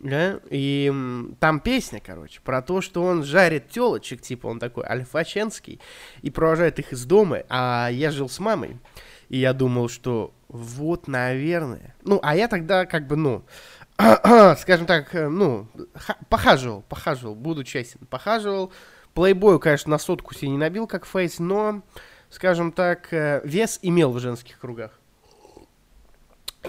да, 0.00 0.40
и 0.48 0.90
там 1.38 1.60
песня, 1.60 2.00
короче, 2.04 2.40
про 2.40 2.62
то, 2.62 2.80
что 2.80 3.02
он 3.02 3.24
жарит 3.24 3.68
телочек, 3.68 4.22
типа 4.22 4.46
он 4.46 4.58
такой 4.58 4.84
альфаченский, 4.86 5.80
и 6.22 6.30
провожает 6.30 6.78
их 6.78 6.92
из 6.94 7.04
дома, 7.04 7.42
а 7.50 7.90
я 7.92 8.10
жил 8.10 8.30
с 8.30 8.38
мамой, 8.38 8.78
и 9.28 9.36
я 9.36 9.52
думал, 9.52 9.90
что 9.90 10.32
вот, 10.48 11.08
наверное, 11.08 11.94
ну, 12.02 12.20
а 12.22 12.34
я 12.36 12.48
тогда 12.48 12.86
как 12.86 13.06
бы, 13.06 13.16
ну, 13.16 13.44
скажем 13.98 14.86
так, 14.86 15.14
э, 15.14 15.28
ну, 15.28 15.68
похаживал, 16.30 16.82
похаживал, 16.88 17.34
буду 17.34 17.64
честен, 17.64 18.00
похаживал, 18.06 18.72
Плейбою, 19.14 19.60
конечно, 19.60 19.90
на 19.90 19.98
сотку 19.98 20.34
себе 20.34 20.50
не 20.50 20.58
набил, 20.58 20.86
как 20.86 21.06
Фейс, 21.06 21.38
но, 21.38 21.82
скажем 22.30 22.72
так, 22.72 23.12
э, 23.12 23.40
вес 23.44 23.78
имел 23.82 24.12
в 24.12 24.18
женских 24.18 24.58
кругах. 24.58 24.98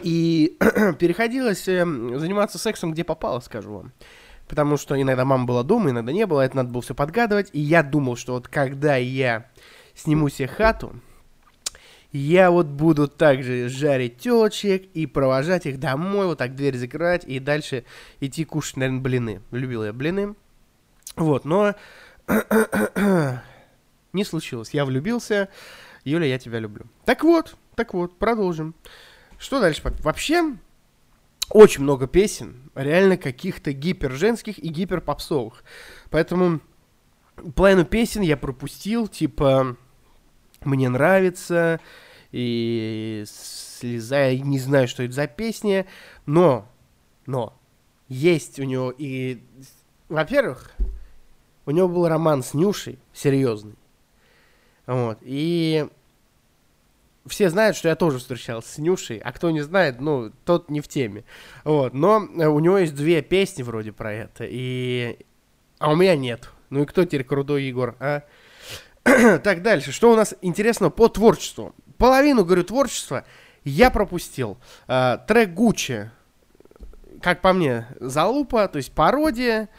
И 0.04 0.58
переходилось 1.00 1.68
э, 1.68 1.84
заниматься 1.84 2.60
сексом, 2.60 2.92
где 2.92 3.04
попало, 3.04 3.40
скажу 3.40 3.74
вам. 3.74 3.92
Потому 4.48 4.78
что 4.78 5.00
иногда 5.02 5.26
мама 5.26 5.46
была 5.46 5.64
дома, 5.64 5.90
иногда 5.90 6.12
не 6.12 6.28
было, 6.28 6.42
это 6.42 6.58
надо 6.58 6.70
было 6.70 6.84
все 6.84 6.94
подгадывать. 6.94 7.50
И 7.54 7.60
я 7.60 7.82
думал, 7.82 8.16
что 8.16 8.34
вот 8.34 8.48
когда 8.48 8.96
я 8.96 9.50
сниму 9.96 10.30
себе 10.30 10.48
хату, 10.48 10.94
я 12.12 12.52
вот 12.52 12.68
буду 12.68 13.08
также 13.08 13.68
жарить 13.70 14.20
телочек 14.20 14.88
и 14.94 15.08
провожать 15.08 15.66
их 15.66 15.80
домой, 15.80 16.28
вот 16.28 16.38
так 16.38 16.56
дверь 16.56 16.78
закрывать 16.78 17.26
и 17.26 17.40
дальше 17.40 17.86
идти 18.20 18.46
кушать, 18.46 18.78
наверное, 18.78 19.02
блины. 19.02 19.42
Любил 19.52 19.84
я 19.84 19.92
блины. 19.92 20.36
Вот, 21.16 21.46
но 21.46 21.76
не 24.14 24.24
случилось. 24.24 24.72
Я 24.72 24.86
влюбился. 24.86 25.50
Юля, 26.04 26.26
я 26.26 26.40
тебя 26.40 26.60
люблю. 26.60 26.86
Так 27.06 27.24
вот, 27.24 27.56
так 27.76 27.94
вот, 27.94 28.18
продолжим. 28.18 28.76
Что 29.38 29.60
дальше? 29.60 29.82
Вообще, 30.02 30.56
очень 31.50 31.84
много 31.84 32.08
песен, 32.08 32.72
реально 32.76 33.18
каких-то 33.18 33.72
гиперженских 33.74 34.60
и 34.60 34.70
гиперпопсовых. 34.70 35.64
Поэтому 36.10 36.62
половину 37.56 37.86
песен 37.86 38.22
я 38.22 38.38
пропустил, 38.38 39.08
типа 39.08 39.78
«Мне 40.62 40.90
нравится», 40.90 41.80
и 42.32 43.24
«Слеза», 43.28 44.28
я 44.28 44.40
не 44.40 44.60
знаю, 44.60 44.88
что 44.88 45.04
это 45.04 45.14
за 45.14 45.28
песня, 45.28 45.86
но, 46.26 46.68
но, 47.26 47.58
есть 48.08 48.60
у 48.60 48.64
него 48.64 48.94
и, 48.98 49.42
во-первых, 50.10 50.74
у 51.66 51.72
него 51.72 51.88
был 51.88 52.08
роман 52.08 52.44
с 52.44 52.54
Нюшей, 52.54 53.00
серьезный. 53.14 53.76
Вот. 54.86 55.18
И 55.22 55.88
все 57.26 57.50
знают, 57.50 57.76
что 57.76 57.90
я 57.90 57.96
тоже 57.96 58.20
встречался 58.20 58.74
с 58.74 58.78
Нюшей, 58.78 59.18
а 59.18 59.32
кто 59.32 59.50
не 59.52 59.62
знает, 59.62 60.00
ну, 60.00 60.32
тот 60.46 60.70
не 60.70 60.82
в 60.82 60.88
теме. 60.88 61.24
Вот. 61.64 61.94
Но 61.94 62.24
э, 62.24 62.48
у 62.48 62.60
него 62.60 62.78
есть 62.78 62.96
две 62.96 63.22
песни 63.22 63.64
вроде 63.64 63.92
про 63.92 64.14
это, 64.14 64.46
и... 64.48 65.18
А 65.80 65.92
у 65.92 65.96
меня 65.96 66.16
нет. 66.16 66.50
Ну 66.70 66.84
и 66.84 66.86
кто 66.86 67.04
теперь 67.04 67.24
крутой 67.24 67.64
Егор, 67.64 67.96
а? 68.00 68.22
так, 69.04 69.62
дальше. 69.62 69.92
Что 69.92 70.12
у 70.12 70.16
нас 70.16 70.36
интересного 70.42 70.90
по 70.92 71.10
творчеству? 71.10 71.76
Половину, 71.98 72.46
говорю, 72.46 72.64
творчества 72.64 73.26
я 73.64 73.90
пропустил. 73.90 74.58
А, 74.88 75.18
трек 75.18 75.54
Гуччи, 75.54 76.12
как 77.22 77.42
по 77.42 77.54
мне, 77.54 77.88
залупа, 78.00 78.68
то 78.68 78.78
есть 78.78 78.92
пародия. 78.94 79.70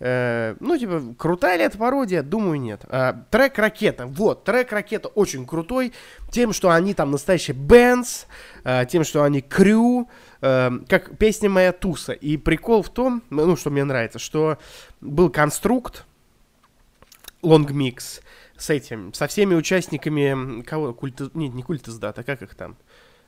Э, 0.00 0.54
ну, 0.60 0.78
типа, 0.78 1.14
крутая 1.18 1.58
ли 1.58 1.64
это 1.64 1.76
пародия? 1.76 2.22
Думаю, 2.22 2.60
нет. 2.60 2.84
Э, 2.88 3.14
трек 3.30 3.58
«Ракета». 3.58 4.06
Вот, 4.06 4.44
трек 4.44 4.72
«Ракета» 4.72 5.08
очень 5.08 5.46
крутой. 5.46 5.92
Тем, 6.30 6.52
что 6.52 6.70
они 6.70 6.94
там 6.94 7.10
настоящие 7.10 7.54
bands, 7.54 8.26
э, 8.64 8.86
тем, 8.88 9.04
что 9.04 9.24
они 9.24 9.40
crew, 9.40 10.08
э, 10.40 10.70
как 10.88 11.18
песня 11.18 11.50
«Моя 11.50 11.72
туса». 11.72 12.12
И 12.12 12.36
прикол 12.36 12.82
в 12.82 12.90
том, 12.90 13.22
ну, 13.30 13.56
что 13.56 13.70
мне 13.70 13.84
нравится, 13.84 14.18
что 14.18 14.58
был 15.00 15.30
конструкт, 15.30 16.04
long 17.42 17.81
mix, 17.81 18.20
с 18.56 18.70
этим, 18.70 19.14
со 19.14 19.28
всеми 19.28 19.54
участниками, 19.54 20.62
кого, 20.62 20.92
культа, 20.92 21.30
нет, 21.34 21.54
не 21.54 21.62
культа 21.62 21.92
сдата, 21.92 22.24
как 22.24 22.42
их 22.42 22.54
там, 22.56 22.76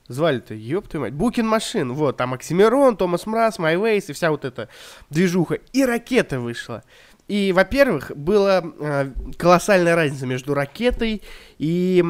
Звали-то, 0.07 0.53
ёб 0.53 0.87
твою 0.87 1.05
мать. 1.05 1.13
Booking 1.13 1.47
Machine, 1.47 1.93
вот, 1.93 2.17
там 2.17 2.33
Oxxxymiron, 2.33 2.97
Thomas 2.97 3.25
Mraz, 3.25 3.59
MAYWAVE$ 3.59 4.09
и 4.09 4.13
вся 4.13 4.31
вот 4.31 4.45
эта 4.45 4.67
движуха. 5.09 5.55
И 5.73 5.85
ракета 5.85 6.39
вышла. 6.39 6.83
И, 7.27 7.53
во-первых, 7.53 8.11
была 8.15 8.61
э, 8.61 9.11
колоссальная 9.37 9.95
разница 9.95 10.25
между 10.25 10.53
ракетой 10.53 11.21
и 11.59 12.03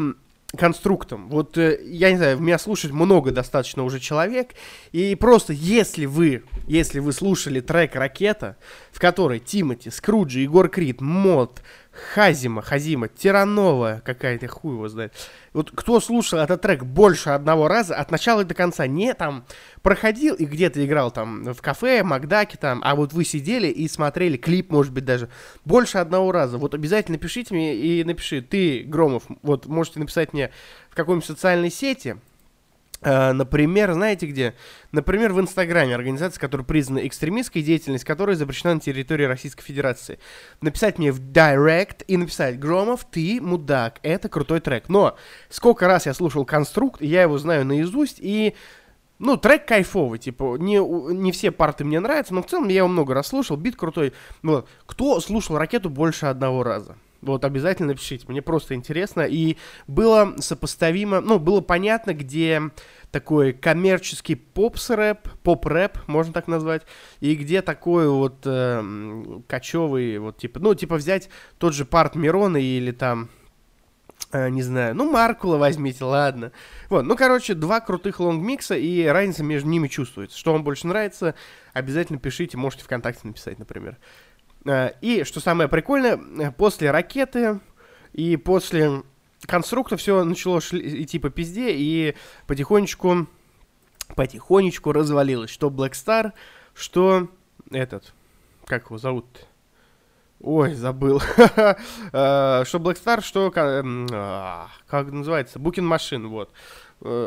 конструктом. 0.57 1.29
Вот, 1.29 1.57
э, 1.57 1.79
я 1.83 2.11
не 2.11 2.17
знаю, 2.17 2.39
меня 2.39 2.57
слушает 2.57 2.93
много 2.93 3.31
достаточно 3.31 3.83
уже 3.83 3.99
человек, 3.99 4.49
и 4.91 5.15
просто 5.15 5.53
если 5.53 6.05
вы, 6.05 6.43
если 6.67 6.99
вы 6.99 7.13
слушали 7.13 7.61
трек 7.61 7.95
«Ракета», 7.95 8.57
в 8.91 8.99
которой 8.99 9.39
Тимати, 9.39 9.89
Скруджи, 9.89 10.39
Егор 10.39 10.67
Крид, 10.69 11.01
Мот, 11.01 11.61
Хазима, 11.91 12.61
Хазима, 12.61 13.09
Тиранова 13.09 14.01
какая-то, 14.05 14.47
хуй 14.47 14.75
его 14.75 14.87
знает. 14.87 15.13
Вот 15.51 15.71
кто 15.75 15.99
слушал 15.99 16.39
этот 16.39 16.61
трек 16.61 16.83
больше 16.83 17.31
одного 17.31 17.67
раза, 17.67 17.95
от 17.95 18.11
начала 18.11 18.45
до 18.45 18.53
конца, 18.53 18.87
не 18.87 19.13
там 19.13 19.45
проходил 19.81 20.35
и 20.35 20.45
где-то 20.45 20.83
играл 20.85 21.11
там 21.11 21.43
в 21.43 21.61
кафе, 21.61 22.03
Макдаке 22.03 22.57
там, 22.57 22.81
а 22.83 22.95
вот 22.95 23.11
вы 23.11 23.25
сидели 23.25 23.67
и 23.67 23.89
смотрели 23.89 24.37
клип, 24.37 24.71
может 24.71 24.93
быть, 24.93 25.03
даже 25.03 25.29
больше 25.65 25.97
одного 25.97 26.31
раза, 26.31 26.57
вот 26.57 26.73
обязательно 26.73 27.17
пишите 27.17 27.53
мне 27.53 27.75
и 27.75 28.03
напиши, 28.05 28.41
ты, 28.41 28.83
Громов, 28.83 29.23
вот 29.41 29.65
можете 29.65 29.99
написать 29.99 30.31
мне 30.31 30.51
в 30.89 30.95
какой-нибудь 30.95 31.27
социальной 31.27 31.69
сети, 31.69 32.15
например, 33.01 33.93
знаете 33.93 34.27
где? 34.27 34.55
Например, 34.91 35.33
в 35.33 35.39
Инстаграме, 35.39 35.95
организация, 35.95 36.39
которая 36.39 36.65
признана 36.65 37.05
экстремистской, 37.07 37.61
деятельность 37.61 38.03
которая 38.03 38.35
запрещена 38.35 38.75
на 38.75 38.79
территории 38.79 39.25
Российской 39.25 39.63
Федерации. 39.63 40.19
Написать 40.61 40.99
мне 40.99 41.11
в 41.11 41.19
Директ 41.19 42.03
и 42.07 42.17
написать 42.17 42.59
«Громов, 42.59 43.05
ты 43.09 43.39
мудак, 43.41 43.99
это 44.03 44.29
крутой 44.29 44.59
трек». 44.59 44.89
Но 44.89 45.17
сколько 45.49 45.87
раз 45.87 46.05
я 46.05 46.13
слушал 46.13 46.45
«Конструкт», 46.45 47.01
я 47.01 47.23
его 47.23 47.37
знаю 47.37 47.65
наизусть, 47.65 48.17
и 48.19 48.55
ну, 49.21 49.37
трек 49.37 49.67
кайфовый, 49.67 50.17
типа, 50.17 50.57
не, 50.57 50.77
не 51.13 51.31
все 51.31 51.51
парты 51.51 51.83
мне 51.83 51.99
нравятся, 51.99 52.33
но 52.33 52.41
в 52.41 52.47
целом 52.47 52.67
я 52.69 52.77
его 52.77 52.87
много 52.87 53.13
раз 53.13 53.27
слушал, 53.27 53.55
бит 53.55 53.75
крутой. 53.75 54.13
Вот. 54.41 54.67
Кто 54.87 55.19
слушал 55.19 55.57
«Ракету» 55.57 55.89
больше 55.89 56.25
одного 56.25 56.63
раза? 56.63 56.95
Вот 57.21 57.45
обязательно 57.45 57.89
напишите, 57.89 58.25
мне 58.27 58.41
просто 58.41 58.73
интересно. 58.73 59.21
И 59.21 59.57
было 59.87 60.35
сопоставимо, 60.39 61.21
ну, 61.21 61.39
было 61.39 61.61
понятно, 61.61 62.13
где 62.13 62.61
такой 63.11 63.53
коммерческий 63.53 64.35
попс-рэп, 64.35 65.29
поп-рэп, 65.43 66.07
можно 66.07 66.33
так 66.33 66.47
назвать, 66.47 66.83
и 67.19 67.35
где 67.35 67.61
такой 67.61 68.09
вот 68.09 68.41
э, 68.45 69.41
кочевый, 69.47 70.17
вот 70.17 70.37
типа, 70.37 70.59
ну, 70.59 70.73
типа 70.73 70.95
взять 70.95 71.29
тот 71.57 71.73
же 71.73 71.85
парт 71.85 72.15
Мирона 72.15 72.57
или 72.57 72.91
там, 72.91 73.29
э, 74.31 74.49
не 74.49 74.63
знаю, 74.63 74.95
ну, 74.95 75.11
Маркула 75.11 75.57
возьмите, 75.57 76.05
ладно. 76.05 76.53
Вот, 76.89 77.03
ну, 77.03 77.15
короче, 77.15 77.53
два 77.53 77.81
крутых 77.81 78.19
лонгмикса, 78.19 78.75
и 78.75 79.05
разница 79.05 79.43
между 79.43 79.67
ними 79.69 79.89
чувствуется. 79.89 80.37
Что 80.37 80.53
вам 80.53 80.63
больше 80.63 80.87
нравится, 80.87 81.35
обязательно 81.73 82.17
пишите, 82.17 82.57
можете 82.57 82.85
ВКонтакте 82.85 83.27
написать, 83.27 83.59
например. 83.59 83.97
Э, 84.65 84.91
и, 85.01 85.23
что 85.23 85.39
самое 85.39 85.69
прикольное, 85.69 86.17
э, 86.17 86.51
после 86.51 86.91
ракеты 86.91 87.59
и 88.13 88.37
после 88.37 89.03
конструктор 89.47 89.97
все 89.97 90.23
начало 90.23 90.61
шли, 90.61 91.03
идти 91.03 91.19
по 91.19 91.29
пизде, 91.29 91.73
и 91.73 92.15
потихонечку, 92.47 93.27
потихонечку 94.15 94.91
развалилось. 94.91 95.49
Что 95.49 95.69
Black 95.69 95.91
Star, 95.91 96.33
что 96.73 97.29
этот, 97.71 98.13
как 98.65 98.85
его 98.85 98.97
зовут? 98.97 99.47
Ой, 100.39 100.73
забыл. 100.73 101.21
Э, 102.13 102.63
что 102.65 102.77
Black 102.79 103.01
Star, 103.03 103.21
что... 103.21 103.51
А, 103.55 104.67
как 104.87 105.11
называется? 105.11 105.59
Booking 105.59 105.87
Machine, 105.87 106.27
вот. 106.27 106.51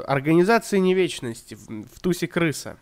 Организация 0.07 0.79
невечности 0.79 1.57
в 1.57 2.01
тусе 2.01 2.29
крыса. 2.29 2.79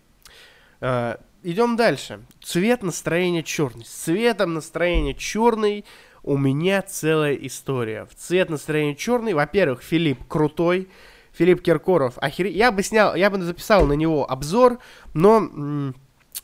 Идем 1.45 1.77
дальше. 1.77 2.21
Цвет 2.41 2.85
настроения 2.85 3.43
черный. 3.43 3.85
С 3.85 3.91
цветом 3.91 4.55
настроения 4.55 5.13
черный 5.13 5.85
у 6.23 6.37
меня 6.39 6.83
целая 6.83 7.35
история. 7.35 8.07
В 8.07 8.15
цвет 8.15 8.49
настроения 8.49 8.95
черный, 8.95 9.35
во-первых, 9.35 9.83
Филипп 9.83 10.21
крутой, 10.29 10.89
Филипп 11.33 11.61
Киркоров, 11.63 12.15
охер... 12.19 12.47
я 12.47 12.71
бы 12.71 12.85
снял, 12.85 13.17
я 13.17 13.29
бы 13.29 13.43
записал 13.43 13.87
на 13.87 13.95
него 13.95 14.31
обзор, 14.31 14.79
но 15.15 15.93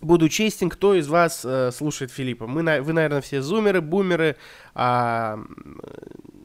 буду 0.00 0.28
честен, 0.28 0.68
кто 0.68 0.94
из 0.94 1.06
вас 1.06 1.44
э, 1.44 1.70
слушает 1.72 2.10
Филиппа. 2.10 2.48
Мы, 2.48 2.62
на... 2.62 2.82
Вы, 2.82 2.92
наверное, 2.92 3.20
все 3.20 3.40
зумеры, 3.40 3.80
бумеры, 3.80 4.36
а 4.74 5.38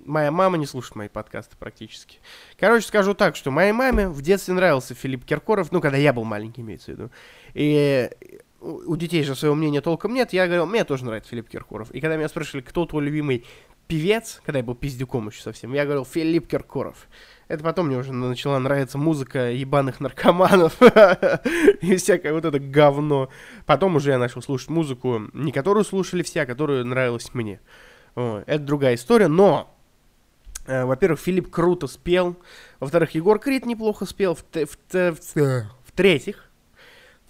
моя 0.05 0.31
мама 0.31 0.57
не 0.57 0.65
слушает 0.65 0.95
мои 0.95 1.07
подкасты 1.07 1.55
практически. 1.57 2.19
Короче, 2.59 2.87
скажу 2.87 3.13
так, 3.13 3.35
что 3.35 3.51
моей 3.51 3.71
маме 3.71 4.09
в 4.09 4.21
детстве 4.21 4.53
нравился 4.53 4.93
Филипп 4.93 5.25
Киркоров, 5.25 5.71
ну, 5.71 5.81
когда 5.81 5.97
я 5.97 6.13
был 6.13 6.23
маленький, 6.23 6.61
имеется 6.61 6.91
в 6.91 6.95
виду. 6.95 7.11
И 7.53 8.09
у 8.63 8.95
детей 8.95 9.23
же 9.23 9.35
своего 9.35 9.55
мнения 9.55 9.81
толком 9.81 10.13
нет, 10.13 10.31
я 10.33 10.45
говорил, 10.45 10.65
мне 10.65 10.85
тоже 10.85 11.05
нравится 11.05 11.31
Филипп 11.31 11.49
Киркоров. 11.49 11.91
И 11.91 11.99
когда 11.99 12.15
меня 12.15 12.29
спрашивали, 12.29 12.61
кто 12.61 12.85
твой 12.85 13.03
любимый 13.03 13.45
певец, 13.87 14.41
когда 14.45 14.59
я 14.59 14.63
был 14.63 14.75
пиздюком 14.75 15.27
еще 15.27 15.41
совсем, 15.41 15.73
я 15.73 15.83
говорил, 15.83 16.05
Филипп 16.05 16.47
Киркоров. 16.47 17.07
Это 17.49 17.63
потом 17.63 17.87
мне 17.87 17.97
уже 17.97 18.13
начала 18.13 18.57
нравиться 18.59 18.97
музыка 18.97 19.51
ебаных 19.51 19.99
наркоманов 19.99 20.81
и 21.81 21.97
всякое 21.97 22.33
вот 22.33 22.45
это 22.45 22.59
говно. 22.59 23.29
Потом 23.65 23.97
уже 23.97 24.11
я 24.11 24.17
начал 24.17 24.41
слушать 24.41 24.69
музыку, 24.69 25.23
не 25.33 25.51
которую 25.51 25.83
слушали 25.83 26.23
все, 26.23 26.43
а 26.43 26.45
которую 26.45 26.85
нравилась 26.85 27.33
мне. 27.33 27.59
Это 28.15 28.59
другая 28.59 28.95
история, 28.95 29.27
но 29.27 29.75
э, 30.67 30.85
во-первых, 30.85 31.19
Филипп 31.19 31.49
круто 31.49 31.87
спел. 31.87 32.37
Во-вторых, 32.79 33.11
Егор 33.11 33.39
Крид 33.39 33.65
неплохо 33.65 34.05
спел. 34.05 34.37
В-третьих, 34.53 36.49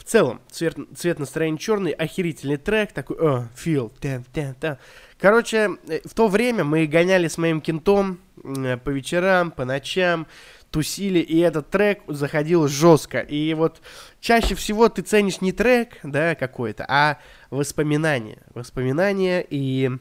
в 0.03 0.09
целом, 0.09 0.41
цвет, 0.51 0.75
цвет 0.95 1.19
настроения 1.19 1.57
черный, 1.57 1.91
охерительный 1.91 2.57
трек, 2.57 2.91
такой, 2.91 3.17
о, 3.19 3.47
фил, 3.55 3.91
тем, 4.01 4.25
тем. 4.33 4.77
Короче, 5.17 5.77
э, 5.87 6.01
в 6.03 6.13
то 6.13 6.27
время 6.27 6.63
мы 6.63 6.85
гоняли 6.87 7.27
с 7.27 7.37
моим 7.37 7.61
кентом 7.61 8.19
э, 8.43 8.77
по 8.77 8.89
вечерам, 8.89 9.51
по 9.51 9.63
ночам, 9.63 10.27
тусили, 10.71 11.19
и 11.19 11.37
этот 11.39 11.69
трек 11.69 12.01
заходил 12.07 12.67
жестко. 12.67 13.19
И 13.19 13.53
вот 13.53 13.81
чаще 14.19 14.55
всего 14.55 14.89
ты 14.89 15.03
ценишь 15.03 15.39
не 15.39 15.53
трек, 15.53 15.99
да, 16.03 16.35
какой-то, 16.35 16.85
а 16.89 17.19
воспоминания. 17.49 18.39
Воспоминания 18.53 19.45
и... 19.47 19.91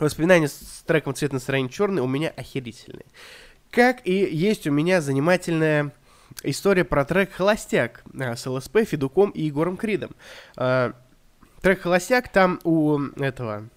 Воспоминания 0.00 0.48
с 0.48 0.82
треком 0.86 1.14
«Цвет 1.14 1.32
настроения 1.32 1.70
черный» 1.70 2.02
у 2.02 2.06
меня 2.06 2.28
охерительные. 2.36 3.06
Как 3.70 4.06
и 4.06 4.12
есть 4.12 4.66
у 4.66 4.70
меня 4.70 5.00
занимательная 5.00 5.92
история 6.42 6.84
про 6.84 7.04
трек 7.04 7.32
«Холостяк» 7.32 8.02
э, 8.14 8.36
с 8.36 8.46
ЛСП, 8.46 8.78
Федуком 8.84 9.30
и 9.30 9.42
Егором 9.42 9.76
Кридом. 9.76 10.10
Э, 10.56 10.92
трек 11.60 11.80
«Холостяк» 11.80 12.28
там 12.28 12.60
у 12.64 12.98
этого... 13.16 13.68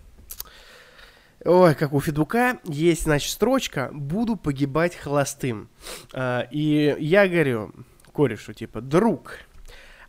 Ой, 1.45 1.73
как 1.73 1.93
у 1.93 2.01
Федука 2.01 2.59
есть, 2.65 3.03
значит, 3.03 3.31
строчка 3.31 3.89
«Буду 3.93 4.35
погибать 4.35 4.95
холостым». 4.95 5.69
Э, 6.13 6.43
и 6.51 6.95
я 6.99 7.27
говорю 7.27 7.73
корешу, 8.13 8.53
типа, 8.53 8.81
друг, 8.81 9.39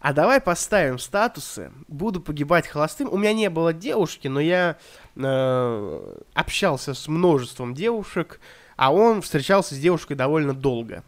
а 0.01 0.13
давай 0.13 0.41
поставим 0.41 0.99
статусы, 0.99 1.71
буду 1.87 2.21
погибать 2.21 2.67
холостым. 2.67 3.09
У 3.13 3.19
меня 3.19 3.35
не 3.35 3.51
было 3.51 3.73
девушки, 3.73 4.29
но 4.29 4.41
я 4.41 4.79
общался 6.35 6.95
с 6.95 7.07
множеством 7.07 7.75
девушек, 7.75 8.41
а 8.77 8.95
он 8.95 9.21
встречался 9.21 9.75
с 9.75 9.79
девушкой 9.79 10.15
довольно 10.15 10.55
долго. 10.55 11.05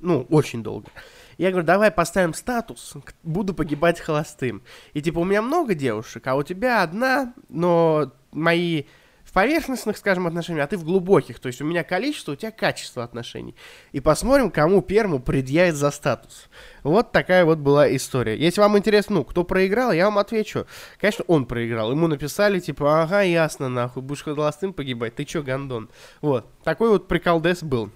Ну, 0.00 0.26
очень 0.30 0.62
долго. 0.62 0.90
Я 1.38 1.50
говорю, 1.50 1.66
давай 1.66 1.90
поставим 1.90 2.32
статус, 2.34 2.94
буду 3.22 3.54
погибать 3.54 4.00
холостым. 4.00 4.62
И 4.94 5.02
типа, 5.02 5.18
у 5.18 5.24
меня 5.24 5.42
много 5.42 5.74
девушек, 5.74 6.26
а 6.26 6.34
у 6.34 6.42
тебя 6.42 6.82
одна, 6.82 7.34
но 7.48 8.12
мои 8.32 8.84
в 9.26 9.32
поверхностных, 9.32 9.96
скажем, 9.96 10.28
отношениях, 10.28 10.64
а 10.64 10.68
ты 10.68 10.78
в 10.78 10.84
глубоких. 10.84 11.40
То 11.40 11.48
есть 11.48 11.60
у 11.60 11.64
меня 11.64 11.82
количество, 11.82 12.32
у 12.32 12.36
тебя 12.36 12.52
качество 12.52 13.02
отношений. 13.02 13.56
И 13.90 13.98
посмотрим, 14.00 14.52
кому 14.52 14.82
первому 14.82 15.18
предъявит 15.18 15.74
за 15.74 15.90
статус. 15.90 16.48
Вот 16.84 17.10
такая 17.10 17.44
вот 17.44 17.58
была 17.58 17.94
история. 17.94 18.38
Если 18.38 18.60
вам 18.60 18.78
интересно, 18.78 19.16
ну, 19.16 19.24
кто 19.24 19.42
проиграл, 19.42 19.90
я 19.90 20.04
вам 20.04 20.18
отвечу. 20.18 20.66
Конечно, 21.00 21.24
он 21.26 21.44
проиграл. 21.46 21.90
Ему 21.90 22.06
написали, 22.06 22.60
типа, 22.60 23.02
ага, 23.02 23.22
ясно, 23.22 23.68
нахуй, 23.68 24.02
будешь 24.02 24.22
холостым 24.22 24.72
погибать, 24.72 25.16
ты 25.16 25.24
чё, 25.24 25.42
гандон? 25.42 25.90
Вот, 26.20 26.46
такой 26.62 26.90
вот 26.90 27.08
приколдес 27.08 27.64
был. 27.64 27.90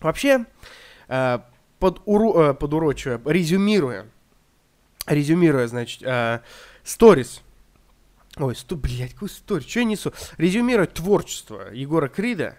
Вообще, 0.00 0.44
под, 1.82 2.00
уру, 2.04 2.38
э, 2.38 2.54
подурочивая, 2.54 3.20
резюмируя, 3.24 4.06
резюмируя, 5.06 5.66
значит, 5.66 6.02
сторис, 6.84 7.42
э, 8.36 8.44
ой, 8.44 8.54
сто, 8.54 8.76
блядь, 8.76 9.14
какой 9.14 9.28
сторис, 9.28 9.66
что 9.68 9.80
я 9.80 9.84
несу, 9.84 10.12
резюмируя 10.36 10.86
творчество 10.86 11.72
Егора 11.72 12.06
Крида, 12.06 12.56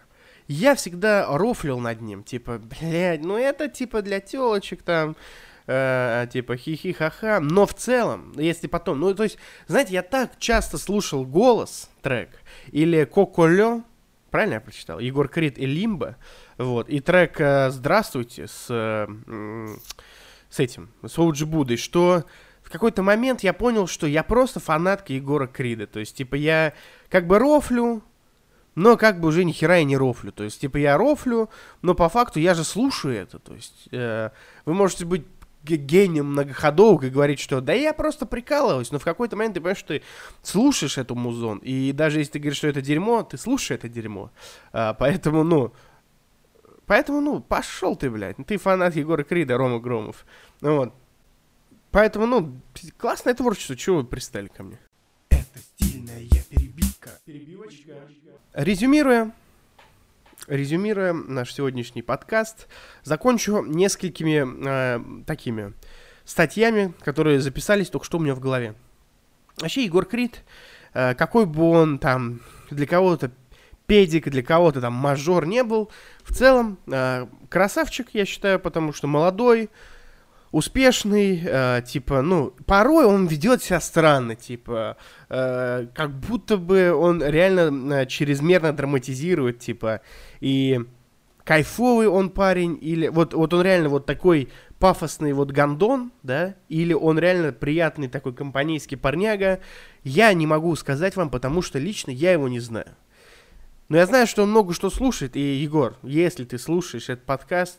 я 0.50 0.76
всегда 0.76 1.26
рофлил 1.38 1.80
над 1.80 2.02
ним, 2.02 2.22
типа, 2.22 2.60
блядь, 2.60 3.24
ну 3.24 3.38
это 3.38 3.70
типа 3.70 4.02
для 4.02 4.20
телочек 4.20 4.84
там, 4.84 5.16
э, 5.68 6.28
типа 6.34 6.58
хихи-ха-ха, 6.58 7.40
но 7.40 7.66
в 7.66 7.74
целом, 7.74 8.34
если 8.36 8.68
потом, 8.68 9.00
ну 9.00 9.16
то 9.16 9.24
есть, 9.24 9.38
знаете, 9.68 9.94
я 9.94 10.02
так 10.02 10.38
часто 10.38 10.78
слушал 10.78 11.26
голос 11.26 11.90
трек, 12.02 12.30
или 12.72 13.06
Коколё, 13.06 13.84
правильно 14.32 14.56
я 14.56 14.60
прочитал, 14.60 15.00
Егор 15.00 15.30
Крид 15.30 15.58
и 15.58 15.66
Лимба, 15.66 16.18
вот. 16.58 16.90
И 16.90 17.00
трек 17.00 17.40
э, 17.40 17.70
«Здравствуйте» 17.72 18.48
с, 18.48 18.68
с 20.50 20.60
этим, 20.60 20.90
с 21.06 21.18
Оуджи 21.18 21.46
Будой, 21.46 21.78
что 21.78 22.24
в 22.64 22.70
какой-то 22.70 23.04
момент 23.04 23.42
я 23.44 23.54
понял, 23.54 23.88
что 23.88 24.08
я 24.08 24.24
просто 24.24 24.60
фанатка 24.60 25.14
Егора 25.14 25.48
Крида. 25.48 25.88
То 25.88 26.00
есть, 26.00 26.16
типа, 26.16 26.36
я 26.36 26.74
как 27.10 27.28
бы 27.28 27.38
рофлю, 27.38 28.04
но 28.76 28.98
как 28.98 29.20
бы 29.20 29.28
уже 29.28 29.44
ни 29.44 29.52
хера 29.52 29.80
и 29.80 29.84
не 29.84 29.98
рофлю. 29.98 30.32
То 30.32 30.44
есть, 30.44 30.62
типа, 30.62 30.78
я 30.78 30.98
рофлю, 30.98 31.50
но 31.82 31.94
по 31.94 32.10
факту 32.10 32.40
я 32.40 32.54
же 32.54 32.64
слушаю 32.64 33.16
это. 33.16 33.40
То 33.40 33.54
есть, 33.54 33.90
э, 33.92 34.30
вы 34.66 34.74
можете 34.74 35.06
быть 35.06 35.26
гением 35.64 36.28
многоходовок 36.28 37.06
и 37.06 37.10
говорить, 37.10 37.40
что 37.40 37.62
да 37.62 37.74
я 37.74 37.94
просто 37.94 38.26
прикалываюсь, 38.26 38.92
но 38.92 39.00
в 39.00 39.04
какой-то 39.04 39.36
момент 39.36 39.56
ты 39.56 39.62
понимаешь, 39.62 39.78
что 39.78 39.90
ты 39.90 40.02
слушаешь 40.42 40.98
эту 40.98 41.16
музон, 41.16 41.60
и 41.60 41.94
даже 41.94 42.20
если 42.20 42.34
ты 42.34 42.40
говоришь, 42.40 42.58
что 42.58 42.68
это 42.68 42.82
дерьмо, 42.82 43.24
ты 43.24 43.38
слушаешь 43.38 43.80
это 43.80 43.88
дерьмо. 43.88 44.30
А, 44.74 44.94
поэтому, 44.94 45.44
ну, 45.44 45.74
Поэтому, 46.86 47.22
ну, 47.22 47.40
пошел 47.42 47.96
ты, 47.96 48.10
блядь. 48.10 48.38
Ты 48.46 48.58
фанат 48.58 48.96
Егора 48.96 49.24
Крида, 49.24 49.58
Рома 49.58 49.80
Громов. 49.80 50.26
Ну 50.62 50.78
вот. 50.78 50.94
Поэтому, 51.92 52.26
ну, 52.26 52.60
классное 52.98 53.34
творчество. 53.34 53.76
Чего 53.76 53.98
вы 53.98 54.04
пристали 54.04 54.48
ко 54.48 54.64
мне? 54.64 54.80
Это 55.30 55.60
стильная 55.60 56.28
перебивка. 56.50 57.12
Перебивочка. 57.26 57.94
Резюмируя, 58.54 59.32
резюмируя 60.48 61.14
наш 61.14 61.54
сегодняшний 61.54 62.02
подкаст, 62.02 62.68
закончу 63.04 63.64
несколькими 63.64 64.46
э, 64.68 65.24
такими 65.26 65.74
статьями, 66.26 66.94
которые 67.04 67.40
записались 67.42 67.90
только 67.90 68.06
что 68.06 68.18
у 68.18 68.22
меня 68.22 68.36
в 68.36 68.40
голове. 68.40 68.76
Вообще, 69.58 69.84
Егор 69.86 70.06
Крид, 70.06 70.44
э, 70.94 71.16
какой 71.16 71.46
бы 71.46 71.64
он 71.64 72.00
там 72.00 72.42
для 72.70 72.88
кого-то 72.88 73.32
педик, 73.88 74.30
для 74.30 74.44
кого-то 74.44 74.82
там 74.82 74.94
мажор 74.94 75.46
не 75.46 75.64
был. 75.64 75.92
В 76.24 76.34
целом, 76.34 76.78
э, 76.88 77.28
красавчик, 77.50 78.10
я 78.14 78.26
считаю, 78.26 78.60
потому 78.60 78.94
что 78.94 79.08
молодой, 79.08 79.70
успешный, 80.54 81.42
э, 81.44 81.82
типа, 81.86 82.22
ну, 82.22 82.54
порой 82.66 83.06
он 83.06 83.26
ведет 83.26 83.64
себя 83.64 83.82
странно, 83.82 84.36
типа, 84.36 84.98
э, 85.30 85.88
как 85.94 86.12
будто 86.12 86.58
бы 86.58 86.94
он 86.94 87.24
реально 87.24 87.94
э, 87.94 88.06
чрезмерно 88.06 88.72
драматизирует, 88.72 89.60
типа, 89.60 90.02
и 90.42 90.80
кайфовый 91.44 92.08
он 92.08 92.30
парень, 92.30 92.78
или 92.80 93.08
вот, 93.08 93.34
вот 93.34 93.52
он 93.54 93.64
реально 93.64 93.90
вот 93.90 94.06
такой 94.06 94.50
пафосный 94.78 95.34
вот 95.34 95.52
гандон, 95.52 96.12
да, 96.22 96.56
или 96.70 96.94
он 96.94 97.18
реально 97.18 97.52
приятный 97.52 98.08
такой 98.08 98.34
компанейский 98.34 98.96
парняга, 98.96 99.60
я 100.04 100.32
не 100.34 100.46
могу 100.46 100.76
сказать 100.76 101.16
вам, 101.16 101.32
потому 101.32 101.64
что 101.64 101.80
лично 101.80 102.12
я 102.12 102.32
его 102.32 102.48
не 102.48 102.60
знаю. 102.60 102.96
Но 103.94 104.00
я 104.00 104.08
знаю, 104.08 104.26
что 104.26 104.42
он 104.42 104.50
много 104.50 104.74
что 104.74 104.90
слушает. 104.90 105.36
И, 105.36 105.40
Егор, 105.40 106.00
если 106.02 106.46
ты 106.46 106.58
слушаешь 106.58 107.10
этот 107.10 107.26
подкаст, 107.26 107.78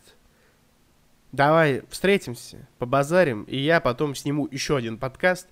давай 1.32 1.82
встретимся, 1.90 2.68
побазарим, 2.78 3.42
и 3.42 3.56
я 3.56 3.80
потом 3.80 4.14
сниму 4.14 4.46
еще 4.48 4.76
один 4.76 4.96
подкаст, 4.96 5.48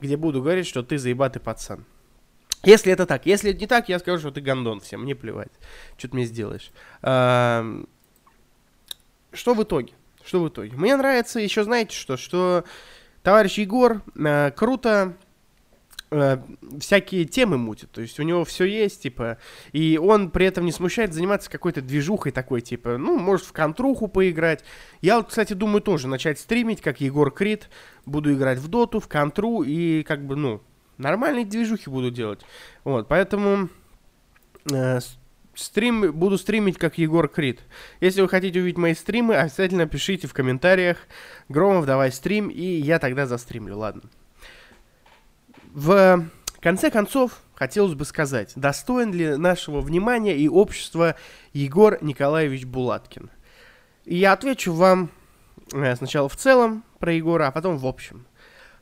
где 0.00 0.16
буду 0.16 0.40
говорить, 0.40 0.66
что 0.66 0.82
ты 0.82 0.96
заебатый 0.96 1.42
пацан. 1.42 1.84
Если 2.62 2.90
это 2.90 3.04
так. 3.04 3.26
Если 3.26 3.50
это 3.50 3.60
не 3.60 3.66
так, 3.66 3.90
я 3.90 3.98
скажу, 3.98 4.20
что 4.20 4.30
ты 4.30 4.40
гондон 4.40 4.80
всем, 4.80 5.02
мне 5.02 5.14
плевать. 5.14 5.52
Что 5.98 6.08
ты 6.08 6.14
мне 6.14 6.24
сделаешь. 6.24 6.70
Что 7.02 7.84
в 9.34 9.62
итоге? 9.62 9.92
Что 10.24 10.42
в 10.42 10.48
итоге? 10.48 10.74
Мне 10.78 10.96
нравится 10.96 11.40
еще, 11.40 11.62
знаете 11.62 11.94
что, 11.94 12.16
что 12.16 12.64
товарищ 13.22 13.58
Егор 13.58 14.00
э, 14.14 14.50
круто 14.52 15.14
э, 16.10 16.38
всякие 16.80 17.24
темы 17.24 17.58
мутит. 17.58 17.90
То 17.90 18.00
есть 18.00 18.18
у 18.20 18.22
него 18.22 18.44
все 18.44 18.64
есть, 18.64 19.02
типа, 19.02 19.38
и 19.72 19.98
он 20.02 20.30
при 20.30 20.46
этом 20.46 20.64
не 20.64 20.72
смущает 20.72 21.12
заниматься 21.12 21.50
какой-то 21.50 21.82
движухой 21.82 22.32
такой, 22.32 22.60
типа, 22.60 22.98
ну, 22.98 23.18
может, 23.18 23.46
в 23.46 23.52
контруху 23.52 24.08
поиграть. 24.08 24.64
Я 25.00 25.16
вот, 25.16 25.28
кстати, 25.28 25.52
думаю 25.52 25.80
тоже 25.80 26.08
начать 26.08 26.38
стримить, 26.38 26.80
как 26.80 27.00
Егор 27.00 27.30
Крид. 27.30 27.68
Буду 28.04 28.32
играть 28.32 28.58
в 28.58 28.68
доту, 28.68 29.00
в 29.00 29.08
контру 29.08 29.62
и, 29.62 30.02
как 30.02 30.24
бы, 30.24 30.36
ну, 30.36 30.62
нормальные 30.98 31.44
движухи 31.44 31.90
буду 31.90 32.10
делать. 32.10 32.40
Вот, 32.84 33.08
поэтому 33.08 33.68
э, 34.72 35.00
стрим, 35.54 36.12
буду 36.12 36.38
стримить 36.38 36.78
как 36.78 36.98
Егор 36.98 37.28
Крид. 37.28 37.60
Если 38.00 38.20
вы 38.20 38.28
хотите 38.28 38.60
увидеть 38.60 38.78
мои 38.78 38.94
стримы, 38.94 39.34
обязательно 39.36 39.86
пишите 39.86 40.28
в 40.28 40.34
комментариях. 40.34 40.98
Громов, 41.48 41.86
давай 41.86 42.12
стрим, 42.12 42.48
и 42.48 42.62
я 42.62 42.98
тогда 42.98 43.26
застримлю, 43.26 43.78
ладно. 43.78 44.02
В 45.76 46.30
конце 46.62 46.90
концов, 46.90 47.42
хотелось 47.54 47.92
бы 47.92 48.06
сказать, 48.06 48.54
достоин 48.56 49.12
ли 49.12 49.36
нашего 49.36 49.82
внимания 49.82 50.34
и 50.34 50.48
общества 50.48 51.16
Егор 51.52 52.02
Николаевич 52.02 52.64
Булаткин? 52.64 53.28
И 54.06 54.16
я 54.16 54.32
отвечу 54.32 54.72
вам 54.72 55.10
э, 55.74 55.94
сначала 55.96 56.30
в 56.30 56.36
целом 56.36 56.82
про 56.98 57.12
Егора, 57.12 57.48
а 57.48 57.50
потом 57.50 57.76
в 57.76 57.86
общем. 57.86 58.26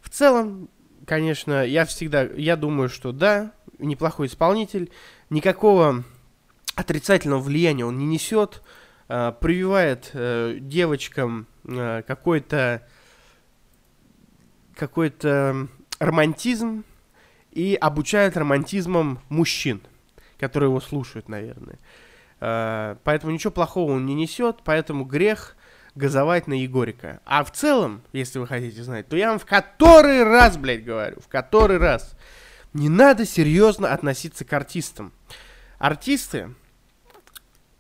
В 0.01 0.09
целом, 0.09 0.69
конечно, 1.05 1.67
я 1.67 1.85
всегда, 1.85 2.23
я 2.23 2.55
думаю, 2.55 2.89
что 2.89 3.11
да, 3.11 3.51
неплохой 3.81 4.29
исполнитель, 4.29 4.93
никакого 5.31 6.05
отрицательного 6.77 7.41
влияния 7.41 7.85
он 7.85 7.99
не 7.99 8.07
несет, 8.07 8.63
э, 9.09 9.33
прививает 9.41 10.11
э, 10.13 10.59
девочкам 10.61 11.49
какой-то 11.65 12.87
какой-то 14.77 15.69
романтизм 16.05 16.85
и 17.53 17.77
обучает 17.81 18.37
романтизмом 18.37 19.21
мужчин, 19.29 19.81
которые 20.39 20.69
его 20.69 20.81
слушают, 20.81 21.29
наверное. 21.29 21.79
Э, 22.41 22.97
поэтому 23.05 23.33
ничего 23.33 23.51
плохого 23.51 23.93
он 23.93 24.07
не 24.07 24.15
несет, 24.15 24.59
поэтому 24.65 25.05
грех 25.05 25.57
газовать 25.95 26.47
на 26.47 26.55
Егорика. 26.55 27.21
А 27.25 27.45
в 27.45 27.53
целом, 27.53 28.03
если 28.13 28.39
вы 28.39 28.47
хотите 28.47 28.83
знать, 28.83 29.09
то 29.09 29.17
я 29.17 29.31
вам 29.31 29.39
в 29.39 29.47
который 29.47 30.25
раз, 30.25 30.57
блядь, 30.57 30.85
говорю, 30.85 31.21
в 31.21 31.29
который 31.29 31.79
раз, 31.79 32.17
не 32.73 32.89
надо 32.89 33.25
серьезно 33.25 33.93
относиться 33.93 34.45
к 34.45 34.53
артистам. 34.53 35.13
Артисты, 35.79 36.51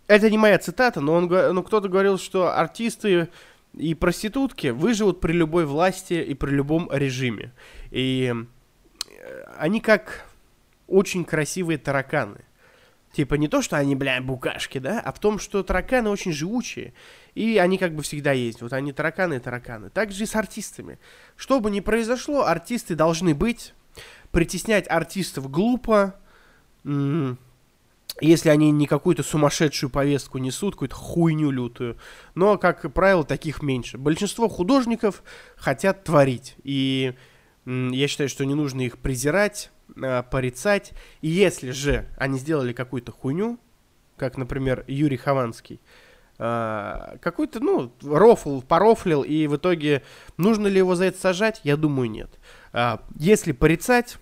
это 0.06 0.30
не 0.30 0.38
моя 0.38 0.58
цитата, 0.58 1.00
но 1.00 1.14
он, 1.14 1.26
ну, 1.26 1.62
кто-то 1.62 1.88
говорил, 1.88 2.18
что 2.18 2.56
артисты 2.56 3.28
и 3.72 3.94
проститутки 3.94 4.68
выживут 4.68 5.20
при 5.20 5.32
любой 5.32 5.66
власти 5.66 6.14
и 6.14 6.34
при 6.34 6.50
любом 6.50 6.88
режиме. 6.92 7.52
И 7.94 8.35
э, 8.35 9.44
они 9.57 9.80
как 9.80 10.26
очень 10.88 11.24
красивые 11.24 11.78
тараканы. 11.78 12.40
Типа 13.12 13.37
не 13.37 13.46
то, 13.46 13.62
что 13.62 13.76
они, 13.76 13.94
бля, 13.94 14.20
букашки, 14.20 14.78
да, 14.78 14.98
а 14.98 15.12
в 15.12 15.20
том, 15.20 15.38
что 15.38 15.62
тараканы 15.62 16.11
очень 16.11 16.33
живучие. 16.33 16.92
И 17.37 17.57
они 17.59 17.78
как 17.78 17.94
бы 17.94 18.02
всегда 18.02 18.33
есть. 18.33 18.62
Вот 18.62 18.72
они 18.72 18.92
тараканы 18.92 19.35
и 19.35 19.38
тараканы. 19.38 19.90
Так 19.90 20.11
же 20.11 20.24
и 20.24 20.26
с 20.26 20.35
артистами. 20.35 20.98
Что 21.37 21.61
бы 21.61 21.70
ни 21.70 21.78
произошло, 21.78 22.44
артисты 22.46 22.96
должны 22.96 23.33
быть. 23.33 23.74
Притеснять 24.33 24.90
артистов 24.90 25.48
глупо. 25.48 26.16
Если 28.20 28.48
они 28.48 28.72
не 28.72 28.88
какую-то 28.88 29.22
сумасшедшую 29.22 29.90
повестку 29.90 30.38
несут, 30.38 30.74
какую-то 30.74 30.96
хуйню 30.96 31.52
лютую. 31.52 31.96
Но, 32.35 32.59
как 32.59 32.92
правило, 32.92 33.22
таких 33.22 33.62
меньше. 33.62 33.98
Большинство 33.98 34.48
художников 34.48 35.22
хотят 35.54 36.02
творить. 36.02 36.57
И 36.64 37.14
я 37.66 38.09
считаю, 38.09 38.29
что 38.29 38.44
не 38.44 38.55
нужно 38.55 38.83
их 38.83 38.98
презирать, 38.98 39.70
а, 40.03 40.22
порицать. 40.22 40.92
И 41.20 41.29
если 41.29 41.70
же 41.70 42.07
они 42.16 42.38
сделали 42.38 42.72
какую-то 42.72 43.12
хуйню, 43.12 43.59
как, 44.16 44.37
например, 44.37 44.85
Юрий 44.87 45.16
Хованский, 45.16 45.81
а, 46.38 47.16
какой-то, 47.20 47.61
ну, 47.61 47.92
рофл, 48.03 48.61
порофлил, 48.61 49.22
и 49.22 49.46
в 49.46 49.57
итоге 49.57 50.03
нужно 50.37 50.66
ли 50.66 50.79
его 50.79 50.94
за 50.94 51.07
это 51.07 51.18
сажать? 51.18 51.61
Я 51.64 51.77
думаю, 51.77 52.11
нет. 52.11 52.38
А, 52.72 53.03
если 53.18 53.53
порицать, 53.53 54.18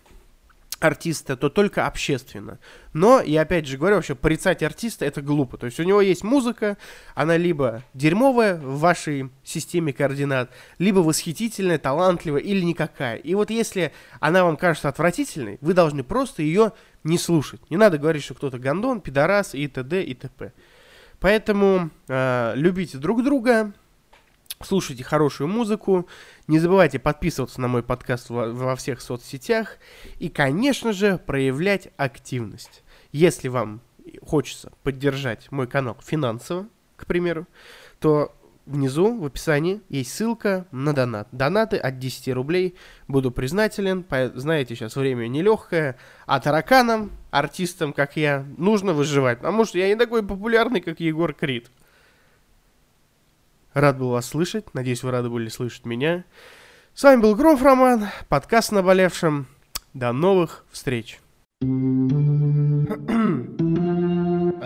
артиста, 0.85 1.37
то 1.37 1.49
только 1.49 1.87
общественно. 1.87 2.59
Но, 2.93 3.21
я 3.21 3.43
опять 3.43 3.67
же 3.67 3.79
говорю, 3.79 3.97
вообще 3.97 4.15
порицать 4.15 4.63
артиста 4.63 5.05
это 5.05 5.23
глупо. 5.23 5.57
То 5.57 5.67
есть 5.67 5.81
у 5.81 5.83
него 5.83 6.01
есть 6.01 6.25
музыка, 6.25 6.77
она 7.15 7.37
либо 7.37 7.83
дерьмовая 7.95 8.57
в 8.57 8.79
вашей 8.79 9.31
системе 9.45 9.93
координат, 9.93 10.51
либо 10.79 10.99
восхитительная, 10.99 11.79
талантливая 11.79 12.41
или 12.41 12.61
никакая. 12.61 13.17
И 13.17 13.35
вот 13.35 13.51
если 13.51 13.93
она 14.21 14.45
вам 14.45 14.57
кажется 14.57 14.89
отвратительной, 14.89 15.59
вы 15.61 15.75
должны 15.75 16.05
просто 16.05 16.43
ее 16.43 16.73
не 17.05 17.19
слушать. 17.19 17.61
Не 17.71 17.77
надо 17.77 17.99
говорить, 17.99 18.23
что 18.23 18.35
кто-то 18.35 18.59
гандон, 18.59 19.01
пидорас 19.01 19.55
и 19.55 19.67
т.д. 19.69 20.03
и 20.03 20.15
т.п. 20.15 20.53
Поэтому 21.21 21.91
э, 22.09 22.53
любите 22.57 22.99
друг 22.99 23.23
друга, 23.23 23.73
слушайте 24.67 25.05
хорошую 25.05 25.49
музыку, 25.49 26.09
не 26.47 26.59
забывайте 26.59 26.99
подписываться 26.99 27.61
на 27.61 27.69
мой 27.69 27.83
подкаст 27.83 28.31
во, 28.31 28.77
всех 28.77 29.01
соцсетях 29.01 29.79
и, 30.19 30.29
конечно 30.29 30.93
же, 30.93 31.19
проявлять 31.19 31.89
активность. 31.97 32.83
Если 33.13 33.49
вам 33.49 33.81
хочется 34.27 34.73
поддержать 34.83 35.51
мой 35.51 35.67
канал 35.67 35.97
финансово, 36.03 36.69
к 36.97 37.07
примеру, 37.07 37.47
то 38.01 38.35
внизу 38.67 39.19
в 39.19 39.27
описании 39.27 39.81
есть 39.89 40.15
ссылка 40.15 40.67
на 40.71 40.93
донат. 40.93 41.29
Донаты 41.33 41.77
от 41.77 41.99
10 41.99 42.33
рублей. 42.35 42.77
Буду 43.09 43.31
признателен. 43.31 44.05
Знаете, 44.35 44.75
сейчас 44.75 44.97
время 44.97 45.27
нелегкое. 45.29 45.97
А 46.27 46.41
тараканам, 46.41 47.13
артистам, 47.31 47.93
как 47.93 48.17
я, 48.17 48.45
нужно 48.57 48.93
выживать. 48.93 49.39
Потому 49.39 49.65
что 49.65 49.79
я 49.79 49.89
не 49.89 49.97
такой 49.97 50.23
популярный, 50.23 50.81
как 50.81 51.01
Егор 51.01 51.33
Крид. 51.35 51.71
Рад 53.75 53.99
был 53.99 54.11
вас 54.11 54.27
слышать. 54.27 54.75
Надеюсь, 54.75 55.03
вы 55.03 55.11
рады 55.11 55.31
были 55.31 55.49
слышать 55.49 55.87
меня. 55.87 56.25
С 56.95 57.03
вами 57.05 57.23
был 57.23 57.35
Громов 57.35 57.63
Роман, 57.63 58.09
подкаст 58.29 58.71
«Наболевшим». 58.71 59.47
До 59.95 60.13
новых 60.13 60.67
встреч. 60.71 61.21
О 61.63 61.67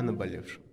наболевшем. 0.03 0.66